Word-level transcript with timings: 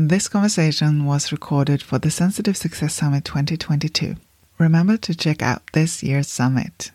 This 0.00 0.28
conversation 0.28 1.06
was 1.06 1.32
recorded 1.32 1.82
for 1.82 1.98
the 1.98 2.08
Sensitive 2.08 2.56
Success 2.56 2.94
Summit 2.94 3.24
2022. 3.24 4.14
Remember 4.56 4.96
to 4.96 5.12
check 5.12 5.42
out 5.42 5.64
this 5.72 6.04
year's 6.04 6.28
summit 6.28 6.92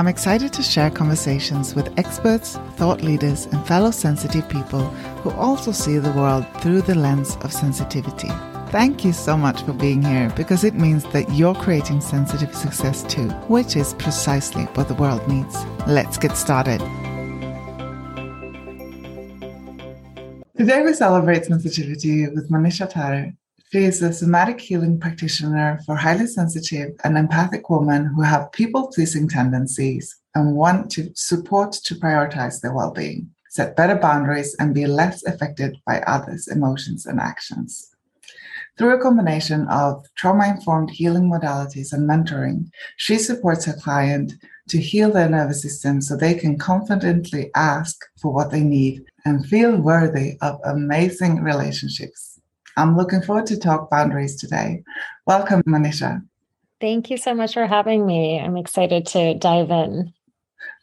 I'm 0.00 0.08
excited 0.08 0.50
to 0.54 0.62
share 0.62 0.90
conversations 0.90 1.74
with 1.74 1.92
experts, 1.98 2.56
thought 2.76 3.02
leaders, 3.02 3.44
and 3.44 3.66
fellow 3.66 3.90
sensitive 3.90 4.48
people 4.48 4.80
who 5.20 5.30
also 5.32 5.72
see 5.72 5.98
the 5.98 6.12
world 6.12 6.46
through 6.62 6.80
the 6.80 6.94
lens 6.94 7.36
of 7.42 7.52
sensitivity. 7.52 8.30
Thank 8.70 9.04
you 9.04 9.12
so 9.12 9.36
much 9.36 9.60
for 9.60 9.74
being 9.74 10.02
here 10.02 10.32
because 10.34 10.64
it 10.64 10.72
means 10.72 11.04
that 11.12 11.30
you're 11.34 11.54
creating 11.54 12.00
sensitive 12.00 12.54
success 12.54 13.02
too, 13.12 13.28
which 13.52 13.76
is 13.76 13.92
precisely 13.92 14.62
what 14.72 14.88
the 14.88 14.94
world 14.94 15.28
needs. 15.28 15.54
Let's 15.86 16.16
get 16.16 16.34
started. 16.34 16.80
Today 20.56 20.80
we 20.82 20.94
celebrate 20.94 21.44
sensitivity 21.44 22.26
with 22.26 22.50
Manisha 22.50 22.88
Tare, 22.88 23.34
she 23.72 23.84
is 23.84 24.02
a 24.02 24.12
somatic 24.12 24.60
healing 24.60 24.98
practitioner 24.98 25.78
for 25.86 25.94
highly 25.94 26.26
sensitive 26.26 26.90
and 27.04 27.16
empathic 27.16 27.70
women 27.70 28.04
who 28.04 28.22
have 28.22 28.50
people 28.50 28.88
pleasing 28.88 29.28
tendencies 29.28 30.16
and 30.34 30.56
want 30.56 30.90
to 30.90 31.12
support 31.14 31.72
to 31.72 31.94
prioritize 31.94 32.60
their 32.60 32.74
well 32.74 32.90
being, 32.90 33.30
set 33.48 33.76
better 33.76 33.94
boundaries, 33.94 34.56
and 34.58 34.74
be 34.74 34.86
less 34.86 35.24
affected 35.24 35.76
by 35.86 36.00
others' 36.00 36.48
emotions 36.48 37.06
and 37.06 37.20
actions. 37.20 37.94
Through 38.76 38.96
a 38.96 39.02
combination 39.02 39.68
of 39.68 40.04
trauma 40.16 40.48
informed 40.48 40.90
healing 40.90 41.30
modalities 41.30 41.92
and 41.92 42.08
mentoring, 42.10 42.70
she 42.96 43.18
supports 43.18 43.66
her 43.66 43.74
client 43.74 44.32
to 44.70 44.78
heal 44.78 45.12
their 45.12 45.28
nervous 45.28 45.62
system 45.62 46.00
so 46.00 46.16
they 46.16 46.34
can 46.34 46.58
confidently 46.58 47.52
ask 47.54 47.96
for 48.20 48.32
what 48.32 48.50
they 48.50 48.62
need 48.62 49.04
and 49.24 49.46
feel 49.46 49.76
worthy 49.76 50.38
of 50.40 50.58
amazing 50.64 51.40
relationships. 51.40 52.39
I'm 52.80 52.96
looking 52.96 53.20
forward 53.20 53.46
to 53.46 53.58
talk 53.58 53.90
boundaries 53.90 54.36
today. 54.36 54.82
Welcome, 55.26 55.62
Manisha. 55.64 56.22
Thank 56.80 57.10
you 57.10 57.18
so 57.18 57.34
much 57.34 57.52
for 57.52 57.66
having 57.66 58.06
me. 58.06 58.40
I'm 58.40 58.56
excited 58.56 59.06
to 59.08 59.34
dive 59.34 59.70
in. 59.70 60.14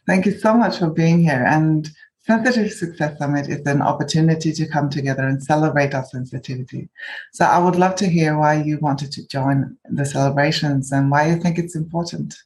Thank 0.06 0.24
you 0.24 0.38
so 0.38 0.54
much 0.54 0.78
for 0.78 0.90
being 0.90 1.20
here. 1.20 1.44
And 1.44 1.90
Sensitive 2.24 2.72
Success 2.72 3.18
Summit 3.18 3.48
is 3.48 3.66
an 3.66 3.82
opportunity 3.82 4.52
to 4.52 4.66
come 4.68 4.88
together 4.90 5.26
and 5.26 5.42
celebrate 5.42 5.92
our 5.92 6.04
sensitivity. 6.04 6.88
So 7.32 7.44
I 7.44 7.58
would 7.58 7.74
love 7.74 7.96
to 7.96 8.08
hear 8.08 8.38
why 8.38 8.62
you 8.62 8.78
wanted 8.78 9.10
to 9.12 9.26
join 9.26 9.76
the 9.84 10.04
celebrations 10.04 10.92
and 10.92 11.10
why 11.10 11.28
you 11.28 11.36
think 11.40 11.58
it's 11.58 11.74
important. 11.74 12.36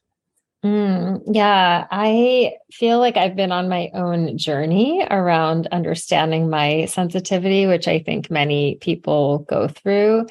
Mm, 0.65 1.23
yeah, 1.33 1.87
I 1.91 2.55
feel 2.71 3.01
like 3.01 3.17
I've 3.17 3.35
been 3.35 3.51
on 3.51 3.69
my 3.69 3.91
own 3.95 4.39
journey 4.39 5.05
around 5.11 5.67
understanding 5.73 6.49
my 6.49 6.85
sensitivity, 6.85 7.67
which 7.67 7.89
I 7.89 7.99
think 7.99 8.31
many 8.31 8.77
people 8.77 9.41
go 9.49 9.67
through. 9.67 10.27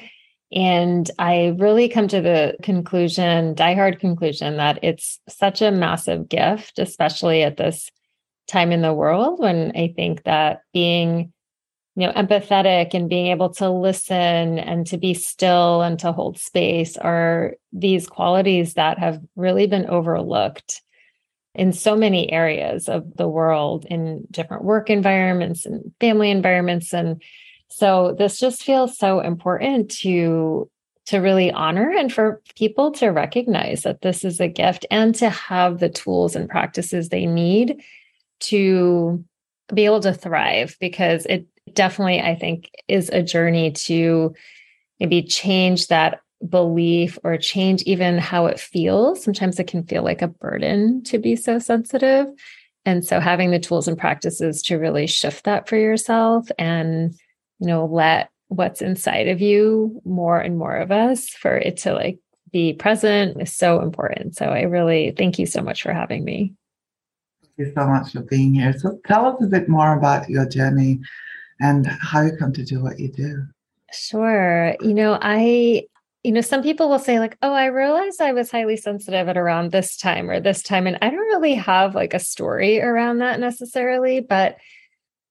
And 0.50 1.10
I 1.18 1.54
really 1.58 1.88
come 1.88 2.08
to 2.08 2.22
the 2.22 2.56
conclusion, 2.62 3.54
diehard 3.54 4.00
conclusion, 4.00 4.56
that 4.56 4.78
it's 4.82 5.20
such 5.28 5.60
a 5.60 5.70
massive 5.70 6.28
gift, 6.28 6.78
especially 6.78 7.42
at 7.42 7.58
this 7.58 7.90
time 8.48 8.72
in 8.72 8.82
the 8.82 8.92
world 8.94 9.38
when 9.38 9.72
I 9.76 9.92
think 9.94 10.24
that 10.24 10.62
being 10.72 11.32
you 11.96 12.06
know 12.06 12.12
empathetic 12.12 12.94
and 12.94 13.08
being 13.08 13.26
able 13.26 13.50
to 13.50 13.68
listen 13.68 14.58
and 14.58 14.86
to 14.86 14.96
be 14.96 15.14
still 15.14 15.82
and 15.82 15.98
to 15.98 16.12
hold 16.12 16.38
space 16.38 16.96
are 16.96 17.54
these 17.72 18.06
qualities 18.06 18.74
that 18.74 18.98
have 18.98 19.20
really 19.36 19.66
been 19.66 19.86
overlooked 19.86 20.80
in 21.54 21.72
so 21.72 21.94
many 21.94 22.32
areas 22.32 22.88
of 22.88 23.16
the 23.16 23.28
world 23.28 23.84
in 23.90 24.26
different 24.30 24.64
work 24.64 24.88
environments 24.88 25.66
and 25.66 25.92
family 26.00 26.30
environments. 26.30 26.94
And 26.94 27.22
so 27.68 28.14
this 28.18 28.38
just 28.38 28.62
feels 28.62 28.96
so 28.96 29.20
important 29.20 29.90
to 30.02 30.68
to 31.04 31.18
really 31.18 31.50
honor 31.50 31.90
and 31.90 32.12
for 32.12 32.40
people 32.56 32.92
to 32.92 33.08
recognize 33.08 33.82
that 33.82 34.02
this 34.02 34.24
is 34.24 34.38
a 34.38 34.46
gift 34.46 34.86
and 34.88 35.16
to 35.16 35.28
have 35.28 35.80
the 35.80 35.88
tools 35.88 36.36
and 36.36 36.48
practices 36.48 37.08
they 37.08 37.26
need 37.26 37.82
to 38.38 39.22
be 39.74 39.84
able 39.84 39.98
to 39.98 40.14
thrive 40.14 40.76
because 40.78 41.26
it 41.26 41.44
definitely, 41.72 42.20
I 42.20 42.34
think, 42.34 42.70
is 42.88 43.08
a 43.10 43.22
journey 43.22 43.72
to 43.72 44.34
maybe 45.00 45.22
change 45.22 45.88
that 45.88 46.20
belief 46.48 47.18
or 47.24 47.36
change 47.36 47.82
even 47.82 48.18
how 48.18 48.46
it 48.46 48.58
feels. 48.58 49.22
Sometimes 49.22 49.58
it 49.58 49.68
can 49.68 49.84
feel 49.84 50.02
like 50.02 50.22
a 50.22 50.28
burden 50.28 51.02
to 51.04 51.18
be 51.18 51.36
so 51.36 51.58
sensitive. 51.58 52.26
And 52.84 53.04
so 53.04 53.20
having 53.20 53.50
the 53.50 53.60
tools 53.60 53.86
and 53.86 53.96
practices 53.96 54.62
to 54.62 54.76
really 54.76 55.06
shift 55.06 55.44
that 55.44 55.68
for 55.68 55.76
yourself 55.76 56.48
and, 56.58 57.14
you 57.60 57.66
know, 57.68 57.86
let 57.86 58.30
what's 58.48 58.82
inside 58.82 59.28
of 59.28 59.40
you 59.40 60.00
more 60.04 60.38
and 60.38 60.58
more 60.58 60.76
of 60.76 60.90
us 60.90 61.28
for 61.28 61.56
it 61.56 61.78
to 61.78 61.94
like 61.94 62.18
be 62.50 62.74
present 62.74 63.40
is 63.40 63.54
so 63.54 63.80
important. 63.80 64.36
So 64.36 64.46
I 64.46 64.62
really 64.62 65.12
thank 65.16 65.38
you 65.38 65.46
so 65.46 65.62
much 65.62 65.82
for 65.82 65.92
having 65.92 66.24
me. 66.24 66.54
Thank 67.40 67.68
you 67.68 67.72
so 67.74 67.86
much 67.86 68.12
for 68.12 68.20
being 68.20 68.54
here. 68.54 68.76
So 68.78 68.98
tell 69.06 69.26
us 69.26 69.42
a 69.42 69.46
bit 69.46 69.68
more 69.68 69.96
about 69.96 70.28
your 70.28 70.46
journey 70.46 71.00
and 71.62 71.86
how 71.86 72.20
you 72.22 72.32
come 72.36 72.52
to 72.52 72.64
do 72.64 72.82
what 72.82 72.98
you 72.98 73.10
do. 73.10 73.44
Sure. 73.92 74.74
You 74.80 74.94
know, 74.94 75.18
I, 75.22 75.84
you 76.24 76.32
know, 76.32 76.40
some 76.40 76.62
people 76.62 76.88
will 76.88 76.98
say, 76.98 77.18
like, 77.18 77.38
oh, 77.40 77.52
I 77.52 77.66
realized 77.66 78.20
I 78.20 78.32
was 78.32 78.50
highly 78.50 78.76
sensitive 78.76 79.28
at 79.28 79.36
around 79.36 79.70
this 79.70 79.96
time 79.96 80.28
or 80.28 80.40
this 80.40 80.62
time. 80.62 80.86
And 80.86 80.98
I 81.00 81.08
don't 81.08 81.18
really 81.18 81.54
have 81.54 81.94
like 81.94 82.14
a 82.14 82.18
story 82.18 82.80
around 82.80 83.18
that 83.18 83.38
necessarily, 83.38 84.20
but 84.20 84.56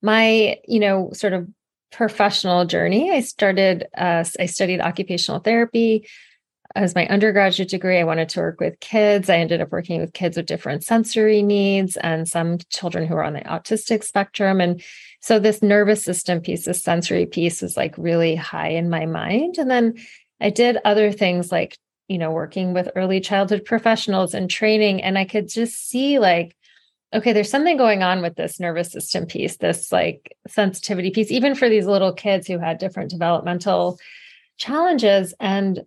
my, 0.01 0.57
you 0.67 0.79
know, 0.79 1.09
sort 1.13 1.33
of 1.33 1.47
professional 1.91 2.65
journey, 2.65 3.11
I 3.11 3.19
started, 3.19 3.87
uh, 3.97 4.23
I 4.39 4.45
studied 4.45 4.79
occupational 4.79 5.41
therapy 5.41 6.07
as 6.75 6.95
my 6.95 7.07
undergraduate 7.07 7.69
degree, 7.69 7.99
I 7.99 8.03
wanted 8.03 8.29
to 8.29 8.39
work 8.39 8.59
with 8.59 8.79
kids. 8.79 9.29
I 9.29 9.37
ended 9.37 9.61
up 9.61 9.71
working 9.71 9.99
with 9.99 10.13
kids 10.13 10.37
with 10.37 10.45
different 10.45 10.83
sensory 10.83 11.41
needs 11.41 11.97
and 11.97 12.27
some 12.27 12.57
children 12.69 13.05
who 13.07 13.15
are 13.15 13.23
on 13.23 13.33
the 13.33 13.41
autistic 13.41 14.03
spectrum. 14.03 14.61
And 14.61 14.81
so 15.19 15.39
this 15.39 15.61
nervous 15.61 16.03
system 16.03 16.41
piece, 16.41 16.65
this 16.65 16.83
sensory 16.83 17.25
piece 17.25 17.61
was 17.61 17.77
like 17.77 17.95
really 17.97 18.35
high 18.35 18.69
in 18.69 18.89
my 18.89 19.05
mind. 19.05 19.57
And 19.57 19.69
then 19.69 19.95
I 20.39 20.49
did 20.49 20.77
other 20.85 21.11
things 21.11 21.51
like, 21.51 21.77
you 22.07 22.17
know, 22.17 22.31
working 22.31 22.73
with 22.73 22.89
early 22.95 23.19
childhood 23.19 23.65
professionals 23.65 24.33
and 24.33 24.49
training. 24.49 25.03
And 25.03 25.17
I 25.17 25.25
could 25.25 25.47
just 25.49 25.89
see 25.89 26.19
like, 26.19 26.55
okay, 27.13 27.33
there's 27.33 27.49
something 27.49 27.77
going 27.77 28.03
on 28.03 28.21
with 28.21 28.35
this 28.35 28.59
nervous 28.59 28.91
system 28.91 29.25
piece, 29.25 29.57
this 29.57 29.91
like 29.91 30.35
sensitivity 30.47 31.11
piece, 31.11 31.31
even 31.31 31.55
for 31.55 31.69
these 31.69 31.85
little 31.85 32.13
kids 32.13 32.47
who 32.47 32.57
had 32.57 32.77
different 32.77 33.09
developmental 33.09 33.99
challenges. 34.57 35.33
And 35.39 35.81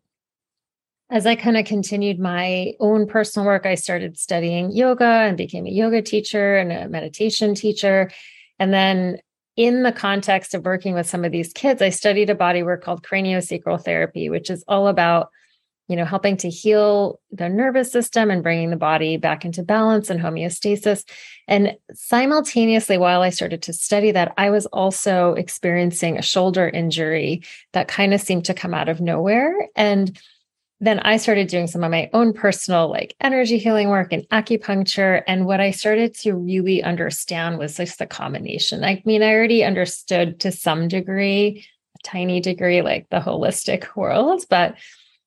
as 1.10 1.26
I 1.26 1.37
kind 1.37 1.56
of 1.56 1.66
continued 1.66 2.19
my 2.19 2.72
own 2.81 3.06
personal 3.06 3.47
work, 3.47 3.66
I 3.66 3.75
started 3.75 4.19
studying 4.19 4.72
yoga 4.72 5.04
and 5.04 5.36
became 5.36 5.66
a 5.66 5.71
yoga 5.71 6.03
teacher 6.03 6.56
and 6.56 6.72
a 6.72 6.89
meditation 6.89 7.54
teacher. 7.54 8.10
And 8.59 8.72
then, 8.72 9.18
in 9.56 9.84
the 9.84 9.92
context 9.92 10.54
of 10.54 10.65
working 10.65 10.95
with 10.95 11.09
some 11.09 11.24
of 11.24 11.30
these 11.30 11.53
kids, 11.53 11.80
I 11.80 11.91
studied 11.91 12.28
a 12.28 12.34
body 12.34 12.65
work 12.65 12.83
called 12.83 13.04
craniosacral 13.04 13.84
therapy, 13.84 14.28
which 14.28 14.51
is 14.51 14.65
all 14.66 14.89
about 14.89 15.28
you 15.89 15.97
know 15.97 16.04
helping 16.04 16.36
to 16.39 16.48
heal 16.48 17.21
the 17.30 17.48
nervous 17.48 17.92
system 17.92 18.30
and 18.30 18.42
bringing 18.42 18.71
the 18.71 18.77
body 18.77 19.16
back 19.16 19.45
into 19.45 19.62
balance 19.62 20.10
and 20.10 20.21
homeostasis 20.21 21.04
and 21.47 21.77
simultaneously 21.92 22.97
while 22.97 23.21
i 23.21 23.28
started 23.28 23.60
to 23.60 23.72
study 23.72 24.10
that 24.10 24.33
i 24.39 24.48
was 24.51 24.66
also 24.66 25.34
experiencing 25.34 26.16
a 26.16 26.22
shoulder 26.22 26.68
injury 26.68 27.42
that 27.74 27.89
kind 27.89 28.15
of 28.15 28.21
seemed 28.21 28.47
to 28.47 28.54
come 28.54 28.72
out 28.72 28.89
of 28.89 29.01
nowhere 29.01 29.54
and 29.77 30.18
then 30.80 30.98
I 31.00 31.16
started 31.16 31.48
doing 31.48 31.66
some 31.66 31.84
of 31.84 31.91
my 31.91 32.10
own 32.12 32.32
personal 32.32 32.88
like 32.88 33.15
energy 33.21 33.59
healing 33.59 33.88
work 33.88 34.12
and 34.12 34.28
acupuncture. 34.30 35.22
And 35.26 35.47
what 35.47 35.60
I 35.60 35.71
started 35.71 36.15
to 36.21 36.34
really 36.34 36.82
understand 36.82 37.59
was 37.59 37.76
just 37.76 37.98
the 37.98 38.06
combination. 38.06 38.84
I 38.84 39.03
mean, 39.04 39.22
I 39.22 39.32
already 39.32 39.65
understood 39.65 40.41
to 40.41 40.53
some 40.53 40.88
degree, 40.88 41.65
a 41.97 42.03
tiny 42.03 42.41
degree, 42.41 42.82
like 42.82 43.09
the 43.10 43.21
holistic 43.21 43.97
world. 43.97 44.44
But 44.50 44.76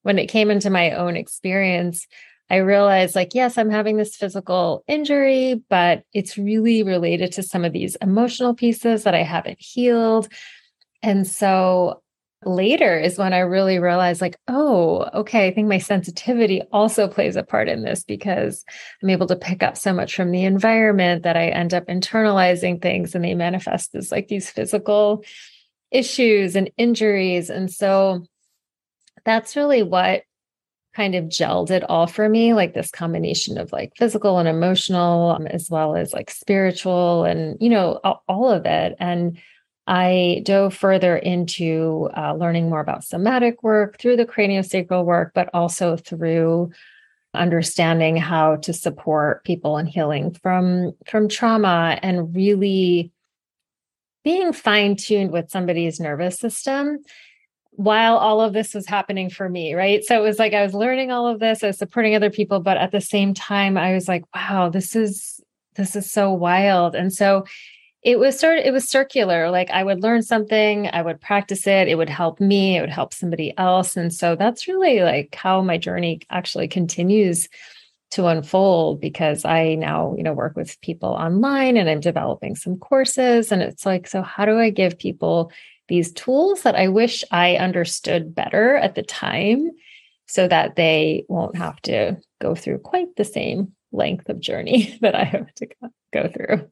when 0.04 0.20
it 0.20 0.28
came 0.28 0.52
into 0.52 0.70
my 0.70 0.92
own 0.92 1.16
experience, 1.16 2.08
I 2.50 2.58
realized, 2.58 3.14
like, 3.14 3.36
yes, 3.36 3.58
I'm 3.58 3.70
having 3.70 3.98
this 3.98 4.16
physical 4.16 4.84
injury, 4.88 5.62
but 5.70 6.04
it's 6.14 6.38
really 6.38 6.82
related 6.82 7.34
to 7.34 7.44
some 7.44 7.66
of 7.66 7.74
these 7.74 7.98
emotional 7.98 8.54
pieces 8.54 9.04
that 9.04 9.14
I 9.14 9.24
haven't 9.24 9.60
healed. 9.60 10.30
And 11.04 11.28
so 11.28 12.02
later 12.48 12.98
is 12.98 13.18
when 13.18 13.34
I 13.34 13.40
really 13.40 13.80
realized, 13.80 14.22
like, 14.22 14.38
oh, 14.48 15.08
okay, 15.14 15.48
I 15.48 15.54
think 15.54 15.68
my 15.68 15.78
sensitivity 15.78 16.62
also 16.72 17.08
plays 17.08 17.36
a 17.36 17.44
part 17.44 17.70
in 17.70 17.84
this 17.84 18.04
because 18.04 18.66
I'm 19.02 19.10
able 19.10 19.28
to 19.28 19.36
pick 19.36 19.62
up 19.64 19.78
so 19.78 19.94
much 19.94 20.16
from 20.16 20.32
the 20.32 20.46
environment 20.46 21.24
that 21.24 21.38
I 21.38 21.50
end 21.50 21.74
up 21.74 21.88
internalizing 21.88 22.82
things 22.82 23.14
and 23.14 23.24
they 23.24 23.36
manifest 23.36 23.94
as 23.96 24.12
like 24.12 24.28
these 24.28 24.50
physical 24.50 25.24
issues 25.92 26.56
and 26.56 26.72
injuries. 26.78 27.50
And 27.50 27.72
so 27.72 28.26
that's 29.26 29.56
really 29.56 29.84
what 29.84 30.24
kind 30.98 31.14
of 31.14 31.26
gelled 31.26 31.70
it 31.70 31.84
all 31.84 32.08
for 32.08 32.28
me 32.28 32.56
like 32.56 32.74
this 32.74 32.90
combination 32.90 33.60
of 33.60 33.72
like 33.72 33.94
physical 33.96 34.40
and 34.40 34.50
emotional 34.50 35.30
um, 35.30 35.46
as 35.46 35.70
well 35.70 35.96
as 35.96 36.12
like 36.12 36.32
spiritual 36.32 37.24
and 37.24 37.56
you 37.62 37.70
know 37.70 38.00
all 38.28 38.50
of 38.50 38.66
it 38.66 38.96
and 39.00 39.38
I 39.88 40.42
dove 40.44 40.74
further 40.74 41.16
into 41.16 42.10
uh, 42.16 42.34
learning 42.34 42.70
more 42.70 42.82
about 42.82 43.04
somatic 43.04 43.64
work 43.64 43.98
through 44.00 44.18
the 44.18 44.26
craniosacral 44.26 45.06
work, 45.06 45.32
but 45.34 45.50
also 45.54 45.96
through 45.96 46.72
understanding 47.34 48.18
how 48.18 48.58
to 48.58 48.74
support 48.74 49.44
people 49.44 49.78
in 49.78 49.86
healing 49.86 50.34
from 50.34 50.94
from 51.06 51.28
trauma 51.28 52.00
and 52.02 52.36
really 52.36 53.12
being 54.24 54.52
fine-tuned 54.52 55.32
with 55.32 55.50
somebody's 55.50 56.00
nervous 56.00 56.40
system 56.40 57.00
while 57.72 58.18
all 58.18 58.42
of 58.42 58.54
this 58.54 58.74
was 58.74 58.88
happening 58.88 59.30
for 59.30 59.48
me 59.50 59.76
right? 59.76 60.04
So 60.04 60.18
it 60.18 60.26
was 60.26 60.40
like 60.40 60.54
i 60.54 60.64
was 60.64 60.74
learning 60.74 61.12
all 61.12 61.28
of 61.28 61.40
this 61.40 61.64
i 61.64 61.68
was 61.68 61.78
supporting 61.78 62.16
other 62.16 62.32
people 62.32 62.60
but 62.60 62.78
at 62.78 62.92
the 62.92 63.02
same 63.02 63.36
time 63.36 63.78
i 63.78 63.94
was 63.94 64.08
like 64.08 64.24
wow 64.34 64.70
this 64.70 64.96
is 64.96 65.40
this 65.78 65.96
is 65.96 66.12
so 66.12 66.34
wild. 66.34 66.96
And 66.96 67.14
so 67.14 67.46
it 68.08 68.20
was 68.20 68.40
sort 68.40 68.58
of 68.58 68.64
it 68.64 68.72
was 68.72 68.88
circular. 68.88 69.52
Like 69.52 69.70
i 69.70 69.84
would 69.84 70.02
learn 70.02 70.24
something 70.24 70.90
i 70.94 71.02
would 71.02 71.20
practice 71.20 71.68
it 71.68 71.90
it 71.90 71.96
would 71.96 72.10
help 72.10 72.40
me 72.40 72.78
it 72.78 72.82
would 72.82 72.90
help 72.90 73.14
somebody 73.14 73.54
else. 73.58 73.98
And 73.98 74.14
so 74.14 74.36
that's 74.38 74.68
really 74.68 75.02
like 75.02 75.36
how 75.36 75.62
my 75.62 75.78
journey 75.78 76.22
actually 76.30 76.70
continues 76.70 77.50
to 78.12 78.28
unfold 78.28 79.02
because 79.02 79.44
i 79.44 79.76
now 79.76 80.16
you 80.16 80.24
know 80.24 80.32
work 80.32 80.56
with 80.56 80.80
people 80.80 81.10
online 81.10 81.76
and 81.76 81.90
i'm 81.90 82.00
developing 82.00 82.56
some 82.56 82.78
courses. 82.78 83.52
And 83.52 83.62
it's 83.62 83.86
like 83.86 84.08
so 84.08 84.22
how 84.22 84.46
do 84.46 84.58
i 84.58 84.70
give 84.70 84.98
people 84.98 85.52
these 85.90 86.14
tools 86.14 86.62
that 86.62 86.76
i 86.76 86.88
wish 86.88 87.26
i 87.32 87.58
understood 87.58 88.34
better 88.34 88.78
at 88.78 88.96
the 88.96 89.04
time 89.04 89.72
so 90.28 90.48
that 90.48 90.78
they 90.78 91.26
won't 91.28 91.58
have 91.58 91.82
to 91.82 92.16
go 92.40 92.56
through 92.56 92.78
quite 92.80 93.14
the 93.18 93.26
same 93.26 93.74
length 93.92 94.30
of 94.30 94.40
journey 94.40 94.98
that 95.02 95.14
i 95.14 95.26
have 95.26 95.54
to 95.56 95.68
go 96.14 96.30
through 96.30 96.70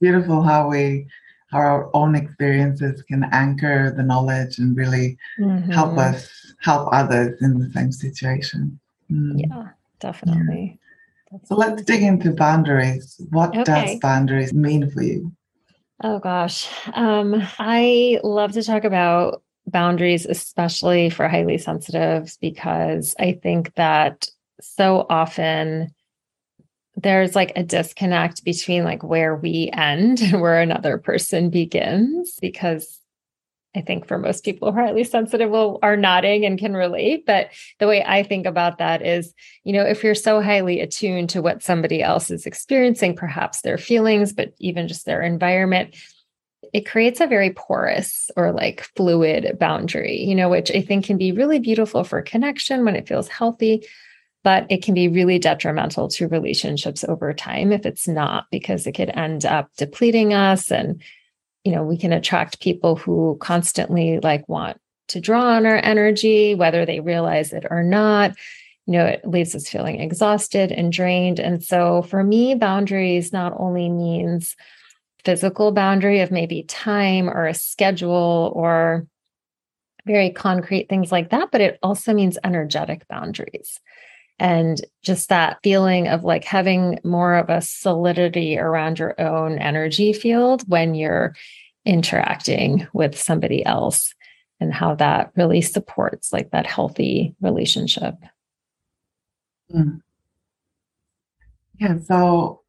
beautiful 0.00 0.42
how 0.42 0.68
we 0.68 1.06
how 1.50 1.58
our 1.58 1.90
own 1.94 2.14
experiences 2.14 3.02
can 3.02 3.24
anchor 3.32 3.92
the 3.96 4.02
knowledge 4.02 4.58
and 4.58 4.76
really 4.76 5.16
mm-hmm. 5.38 5.70
help 5.70 5.96
us 5.98 6.28
help 6.60 6.88
others 6.92 7.40
in 7.40 7.58
the 7.58 7.70
same 7.70 7.92
situation. 7.92 8.80
Mm. 9.10 9.40
Yeah, 9.40 9.68
definitely. 10.00 10.78
Yeah. 11.30 11.38
So 11.44 11.54
let's 11.56 11.82
dig 11.82 12.02
into 12.02 12.32
boundaries. 12.32 13.20
What 13.30 13.50
okay. 13.50 13.64
does 13.64 13.98
boundaries 14.00 14.52
mean 14.52 14.90
for 14.90 15.02
you? 15.02 15.32
Oh 16.02 16.18
gosh. 16.18 16.68
Um, 16.92 17.42
I 17.58 18.18
love 18.24 18.52
to 18.52 18.62
talk 18.62 18.84
about 18.84 19.42
boundaries, 19.66 20.26
especially 20.26 21.10
for 21.10 21.28
highly 21.28 21.58
sensitives, 21.58 22.36
because 22.36 23.14
I 23.18 23.38
think 23.42 23.74
that 23.74 24.28
so 24.60 25.06
often 25.08 25.93
there's 26.96 27.34
like 27.34 27.52
a 27.56 27.62
disconnect 27.62 28.44
between 28.44 28.84
like 28.84 29.02
where 29.02 29.34
we 29.34 29.70
end 29.72 30.20
and 30.20 30.40
where 30.40 30.60
another 30.60 30.98
person 30.98 31.50
begins 31.50 32.36
because 32.40 33.00
I 33.76 33.80
think 33.80 34.06
for 34.06 34.18
most 34.18 34.44
people 34.44 34.70
who 34.70 34.78
are 34.78 34.84
highly 34.86 35.02
sensitive 35.02 35.50
will, 35.50 35.80
are 35.82 35.96
nodding 35.96 36.44
and 36.44 36.58
can 36.58 36.74
relate. 36.74 37.26
But 37.26 37.50
the 37.80 37.88
way 37.88 38.04
I 38.04 38.22
think 38.22 38.46
about 38.46 38.78
that 38.78 39.02
is, 39.02 39.34
you 39.64 39.72
know, 39.72 39.82
if 39.82 40.04
you're 40.04 40.14
so 40.14 40.40
highly 40.40 40.80
attuned 40.80 41.30
to 41.30 41.42
what 41.42 41.62
somebody 41.62 42.00
else 42.00 42.30
is 42.30 42.46
experiencing, 42.46 43.16
perhaps 43.16 43.62
their 43.62 43.78
feelings, 43.78 44.32
but 44.32 44.54
even 44.60 44.86
just 44.86 45.06
their 45.06 45.22
environment, 45.22 45.96
it 46.72 46.86
creates 46.86 47.20
a 47.20 47.26
very 47.26 47.50
porous 47.50 48.30
or 48.36 48.52
like 48.52 48.88
fluid 48.96 49.58
boundary, 49.58 50.20
you 50.20 50.36
know, 50.36 50.48
which 50.48 50.70
I 50.70 50.80
think 50.80 51.04
can 51.04 51.18
be 51.18 51.32
really 51.32 51.58
beautiful 51.58 52.04
for 52.04 52.22
connection 52.22 52.84
when 52.84 52.94
it 52.94 53.08
feels 53.08 53.28
healthy 53.28 53.84
but 54.44 54.66
it 54.68 54.82
can 54.82 54.94
be 54.94 55.08
really 55.08 55.38
detrimental 55.38 56.06
to 56.06 56.28
relationships 56.28 57.02
over 57.08 57.32
time 57.32 57.72
if 57.72 57.84
it's 57.84 58.06
not 58.06 58.44
because 58.52 58.86
it 58.86 58.92
could 58.92 59.10
end 59.10 59.44
up 59.44 59.70
depleting 59.76 60.32
us 60.32 60.70
and 60.70 61.02
you 61.64 61.72
know 61.72 61.82
we 61.82 61.96
can 61.96 62.12
attract 62.12 62.60
people 62.60 62.94
who 62.94 63.36
constantly 63.40 64.20
like 64.20 64.48
want 64.48 64.78
to 65.08 65.20
draw 65.20 65.54
on 65.54 65.66
our 65.66 65.80
energy 65.82 66.54
whether 66.54 66.86
they 66.86 67.00
realize 67.00 67.52
it 67.52 67.64
or 67.70 67.82
not. 67.82 68.36
You 68.86 68.92
know 68.92 69.06
it 69.06 69.26
leaves 69.26 69.54
us 69.54 69.68
feeling 69.68 70.00
exhausted 70.00 70.70
and 70.70 70.92
drained. 70.92 71.40
And 71.40 71.64
so 71.64 72.02
for 72.02 72.22
me 72.22 72.54
boundaries 72.54 73.32
not 73.32 73.54
only 73.56 73.88
means 73.88 74.54
physical 75.24 75.72
boundary 75.72 76.20
of 76.20 76.30
maybe 76.30 76.64
time 76.64 77.30
or 77.30 77.46
a 77.46 77.54
schedule 77.54 78.52
or 78.54 79.06
very 80.04 80.28
concrete 80.28 80.90
things 80.90 81.10
like 81.10 81.30
that 81.30 81.50
but 81.50 81.62
it 81.62 81.78
also 81.82 82.12
means 82.12 82.36
energetic 82.44 83.08
boundaries 83.08 83.80
and 84.38 84.80
just 85.02 85.28
that 85.28 85.58
feeling 85.62 86.08
of 86.08 86.24
like 86.24 86.44
having 86.44 86.98
more 87.04 87.36
of 87.36 87.48
a 87.48 87.60
solidity 87.62 88.58
around 88.58 88.98
your 88.98 89.20
own 89.20 89.58
energy 89.58 90.12
field 90.12 90.62
when 90.68 90.94
you're 90.94 91.34
interacting 91.84 92.86
with 92.92 93.18
somebody 93.18 93.64
else 93.64 94.14
and 94.60 94.72
how 94.72 94.94
that 94.94 95.30
really 95.36 95.60
supports 95.60 96.32
like 96.32 96.50
that 96.50 96.66
healthy 96.66 97.34
relationship 97.40 98.14
mm. 99.72 100.00
yeah 101.78 101.96
so 101.98 102.60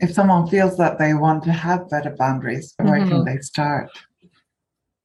if 0.00 0.12
someone 0.12 0.46
feels 0.48 0.76
that 0.76 0.98
they 0.98 1.14
want 1.14 1.42
to 1.44 1.52
have 1.52 1.88
better 1.88 2.14
boundaries 2.16 2.74
where 2.78 3.00
mm-hmm. 3.00 3.08
can 3.08 3.24
they 3.24 3.38
start 3.38 3.90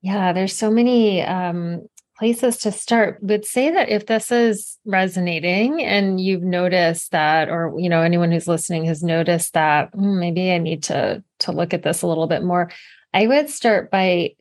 yeah 0.01 0.33
there's 0.33 0.55
so 0.55 0.69
many 0.69 1.23
um, 1.23 1.87
places 2.17 2.57
to 2.57 2.71
start 2.71 3.19
would 3.21 3.45
say 3.45 3.69
that 3.69 3.89
if 3.89 4.07
this 4.07 4.31
is 4.31 4.77
resonating 4.85 5.83
and 5.83 6.19
you've 6.19 6.43
noticed 6.43 7.11
that 7.11 7.49
or 7.49 7.73
you 7.77 7.89
know 7.89 8.01
anyone 8.01 8.31
who's 8.31 8.47
listening 8.47 8.85
has 8.85 9.03
noticed 9.03 9.53
that 9.53 9.91
mm, 9.93 10.19
maybe 10.19 10.51
i 10.51 10.57
need 10.57 10.81
to 10.81 11.23
to 11.39 11.51
look 11.51 11.73
at 11.73 11.83
this 11.83 12.01
a 12.01 12.07
little 12.07 12.27
bit 12.27 12.43
more 12.43 12.71
i 13.13 13.27
would 13.27 13.49
start 13.49 13.91
by 13.91 14.33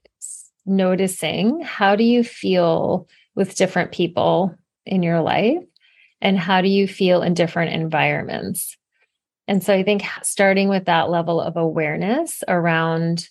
noticing 0.66 1.60
how 1.60 1.94
do 1.94 2.04
you 2.04 2.24
feel 2.24 3.08
with 3.34 3.54
different 3.54 3.92
people 3.92 4.54
in 4.84 5.02
your 5.02 5.20
life 5.20 5.62
and 6.20 6.38
how 6.38 6.60
do 6.60 6.68
you 6.68 6.88
feel 6.88 7.22
in 7.22 7.34
different 7.34 7.72
environments? 7.72 8.76
And 9.46 9.62
so 9.62 9.72
i 9.72 9.82
think 9.82 10.02
starting 10.22 10.68
with 10.68 10.86
that 10.86 11.08
level 11.08 11.40
of 11.40 11.56
awareness 11.56 12.42
around 12.48 13.28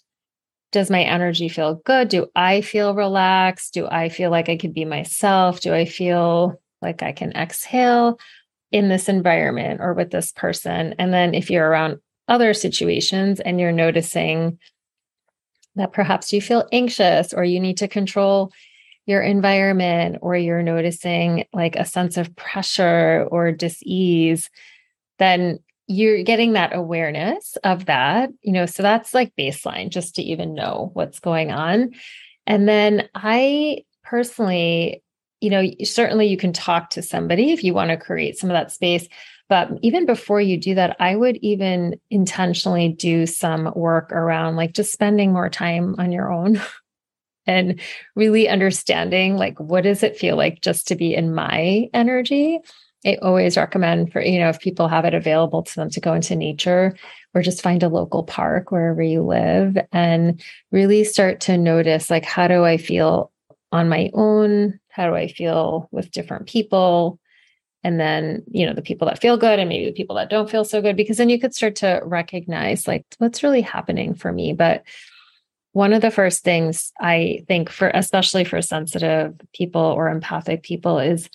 does 0.75 0.91
my 0.91 1.03
energy 1.03 1.48
feel 1.48 1.75
good? 1.86 2.10
Do 2.10 2.27
I 2.36 2.60
feel 2.60 2.94
relaxed? 2.94 3.74
Do 3.74 3.88
I 3.88 4.10
feel 4.10 4.29
like 4.29 4.50
I 4.50 4.58
could 4.58 4.74
be 4.74 4.84
myself? 4.84 5.62
Do 5.62 5.74
I 5.74 5.86
feel 5.86 6.62
like 6.82 7.01
I 7.01 7.13
can 7.13 7.32
exhale 7.32 8.20
in 8.74 8.89
this 8.89 9.08
environment 9.08 9.79
or 9.79 9.94
with 9.94 10.12
this 10.12 10.34
person? 10.34 10.94
And 11.00 11.13
then 11.13 11.34
if 11.34 11.50
you're 11.50 11.65
around 11.65 12.00
other 12.27 12.53
situations 12.53 13.39
and 13.39 13.58
you're 13.58 13.72
noticing 13.72 14.60
that 15.77 15.94
perhaps 15.94 16.34
you 16.34 16.41
feel 16.41 16.67
anxious 16.74 17.32
or 17.32 17.46
you 17.46 17.62
need 17.62 17.77
to 17.77 17.88
control 17.88 18.51
your 19.05 19.22
environment 19.22 20.17
or 20.22 20.36
you're 20.36 20.62
noticing 20.62 21.46
like 21.53 21.77
a 21.77 21.86
sense 21.86 22.17
of 22.17 22.36
pressure 22.36 23.25
or 23.32 23.53
dis-ease 23.53 24.50
then 25.20 25.60
you're 25.88 26.24
getting 26.24 26.54
that 26.54 26.75
awareness 26.75 27.58
of 27.63 27.86
that, 27.86 28.30
you 28.42 28.51
know, 28.51 28.65
so 28.65 28.82
that's 28.82 29.13
like 29.13 29.36
baseline 29.36 29.89
just 29.89 30.15
to 30.15 30.24
even 30.24 30.56
know 30.56 30.89
what's 30.94 31.20
going 31.20 31.51
on. 31.51 31.92
And 32.48 32.68
then 32.68 33.08
I 33.13 33.84
personally, 34.04 35.04
you 35.42 35.50
know, 35.50 35.63
certainly 35.84 36.27
you 36.27 36.38
can 36.38 36.54
talk 36.54 36.92
to 36.92 37.01
somebody 37.01 37.51
if 37.51 37.63
you 37.63 37.74
want 37.74 37.92
to 37.92 37.98
create 37.98 38.38
some 38.38 38.50
of 38.50 38.56
that 38.56 38.72
space. 38.72 39.08
But 39.48 39.70
even 39.84 40.08
before 40.08 40.42
you 40.42 40.60
do 40.60 40.74
that, 40.75 40.96
I 41.00 41.15
would 41.15 41.38
even 41.38 42.00
intentionally 42.10 42.89
do 42.89 43.27
some 43.27 43.72
work 43.75 44.12
around 44.12 44.56
like 44.56 44.74
just 44.74 44.92
spending 44.92 45.32
more 45.32 45.50
time 45.50 45.96
on 46.00 46.12
your 46.12 46.32
own 46.32 46.60
and 47.46 47.80
really 48.15 48.50
understanding 48.50 49.38
like 49.38 49.60
what 49.60 49.84
does 49.84 50.01
it 50.01 50.18
feel 50.18 50.36
like 50.36 50.62
just 50.62 50.88
to 50.88 50.96
be 50.96 51.13
in 51.13 51.36
my 51.36 51.89
energy 51.94 52.60
I 53.05 53.17
always 53.21 53.55
recommend 53.55 54.12
for, 54.12 54.21
you 54.21 54.39
know, 54.39 54.50
if 54.50 54.59
people 54.59 54.88
have 54.88 55.05
it 55.05 55.13
available 55.13 55.62
to 55.63 55.75
them 55.75 55.89
to 55.91 56.00
go 56.00 56.13
into 56.13 56.35
nature 56.35 56.95
or 57.33 57.41
just 57.41 57.62
find 57.62 57.83
a 57.83 57.89
local 57.89 58.24
park 58.24 58.71
wherever 58.71 59.03
you 59.03 59.21
live 59.21 59.77
and 59.91 60.41
really 60.71 61.03
start 61.03 61.41
to 61.41 61.57
notice 61.57 62.09
like, 62.09 62.25
how 62.25 62.47
do 62.47 62.63
I 62.63 62.77
feel 62.77 63.31
on 63.71 63.89
my 63.89 64.09
own? 64.13 64.79
How 64.89 65.07
do 65.07 65.15
I 65.15 65.27
feel 65.27 65.88
with 65.91 66.12
different 66.12 66.47
people? 66.47 67.19
and 67.85 68.00
then 68.00 68.43
you 68.50 68.65
know 68.65 68.74
the 68.74 68.81
people 68.81 69.07
that 69.07 69.21
feel 69.21 69.38
good 69.38 69.59
and 69.59 69.69
maybe 69.69 69.85
the 69.85 69.93
people 69.93 70.15
that 70.15 70.29
don't 70.29 70.50
feel 70.50 70.65
so 70.65 70.81
good 70.81 70.97
because 70.97 71.17
then 71.17 71.29
you 71.29 71.39
could 71.39 71.53
start 71.53 71.75
to 71.75 72.01
recognize 72.03 72.88
like 72.88 73.05
what's 73.19 73.43
really 73.43 73.62
happening 73.62 74.15
for 74.15 74.31
me 74.31 74.53
but 74.53 74.83
one 75.74 75.93
of 75.93 76.01
the 76.01 76.09
first 76.09 76.43
things 76.43 76.91
i 77.00 77.43
think 77.47 77.69
for 77.69 77.89
especially 77.93 78.43
for 78.43 78.59
sensitive 78.62 79.39
people 79.53 79.81
or 79.81 80.09
empathic 80.09 80.63
people 80.63 80.97
is 80.97 81.29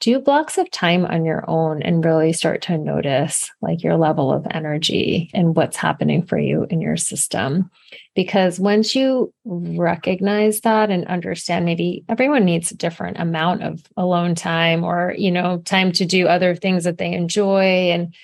do 0.00 0.20
blocks 0.20 0.58
of 0.58 0.70
time 0.70 1.04
on 1.04 1.24
your 1.24 1.44
own 1.48 1.82
and 1.82 2.04
really 2.04 2.32
start 2.32 2.62
to 2.62 2.78
notice 2.78 3.50
like 3.60 3.82
your 3.82 3.96
level 3.96 4.32
of 4.32 4.46
energy 4.50 5.28
and 5.34 5.56
what's 5.56 5.76
happening 5.76 6.24
for 6.24 6.38
you 6.38 6.66
in 6.70 6.80
your 6.80 6.96
system 6.96 7.70
because 8.14 8.60
once 8.60 8.94
you 8.94 9.32
recognize 9.44 10.60
that 10.60 10.90
and 10.90 11.06
understand 11.06 11.64
maybe 11.64 12.04
everyone 12.08 12.44
needs 12.44 12.70
a 12.70 12.76
different 12.76 13.18
amount 13.18 13.62
of 13.62 13.82
alone 13.96 14.34
time 14.34 14.84
or 14.84 15.14
you 15.18 15.30
know 15.30 15.58
time 15.64 15.90
to 15.90 16.04
do 16.04 16.28
other 16.28 16.54
things 16.54 16.84
that 16.84 16.98
they 16.98 17.12
enjoy 17.12 17.90
and 17.90 18.14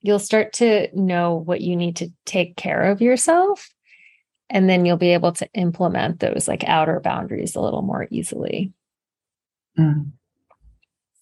you'll 0.00 0.20
start 0.20 0.52
to 0.52 0.88
know 0.94 1.34
what 1.34 1.60
you 1.60 1.74
need 1.74 1.96
to 1.96 2.12
take 2.26 2.56
care 2.56 2.84
of 2.92 3.00
yourself 3.00 3.68
and 4.50 4.68
then 4.68 4.86
you'll 4.86 4.96
be 4.96 5.12
able 5.12 5.32
to 5.32 5.48
implement 5.52 6.20
those 6.20 6.46
like 6.46 6.62
outer 6.64 7.00
boundaries 7.00 7.56
a 7.56 7.60
little 7.60 7.82
more 7.82 8.06
easily 8.10 8.72
mm. 9.76 10.12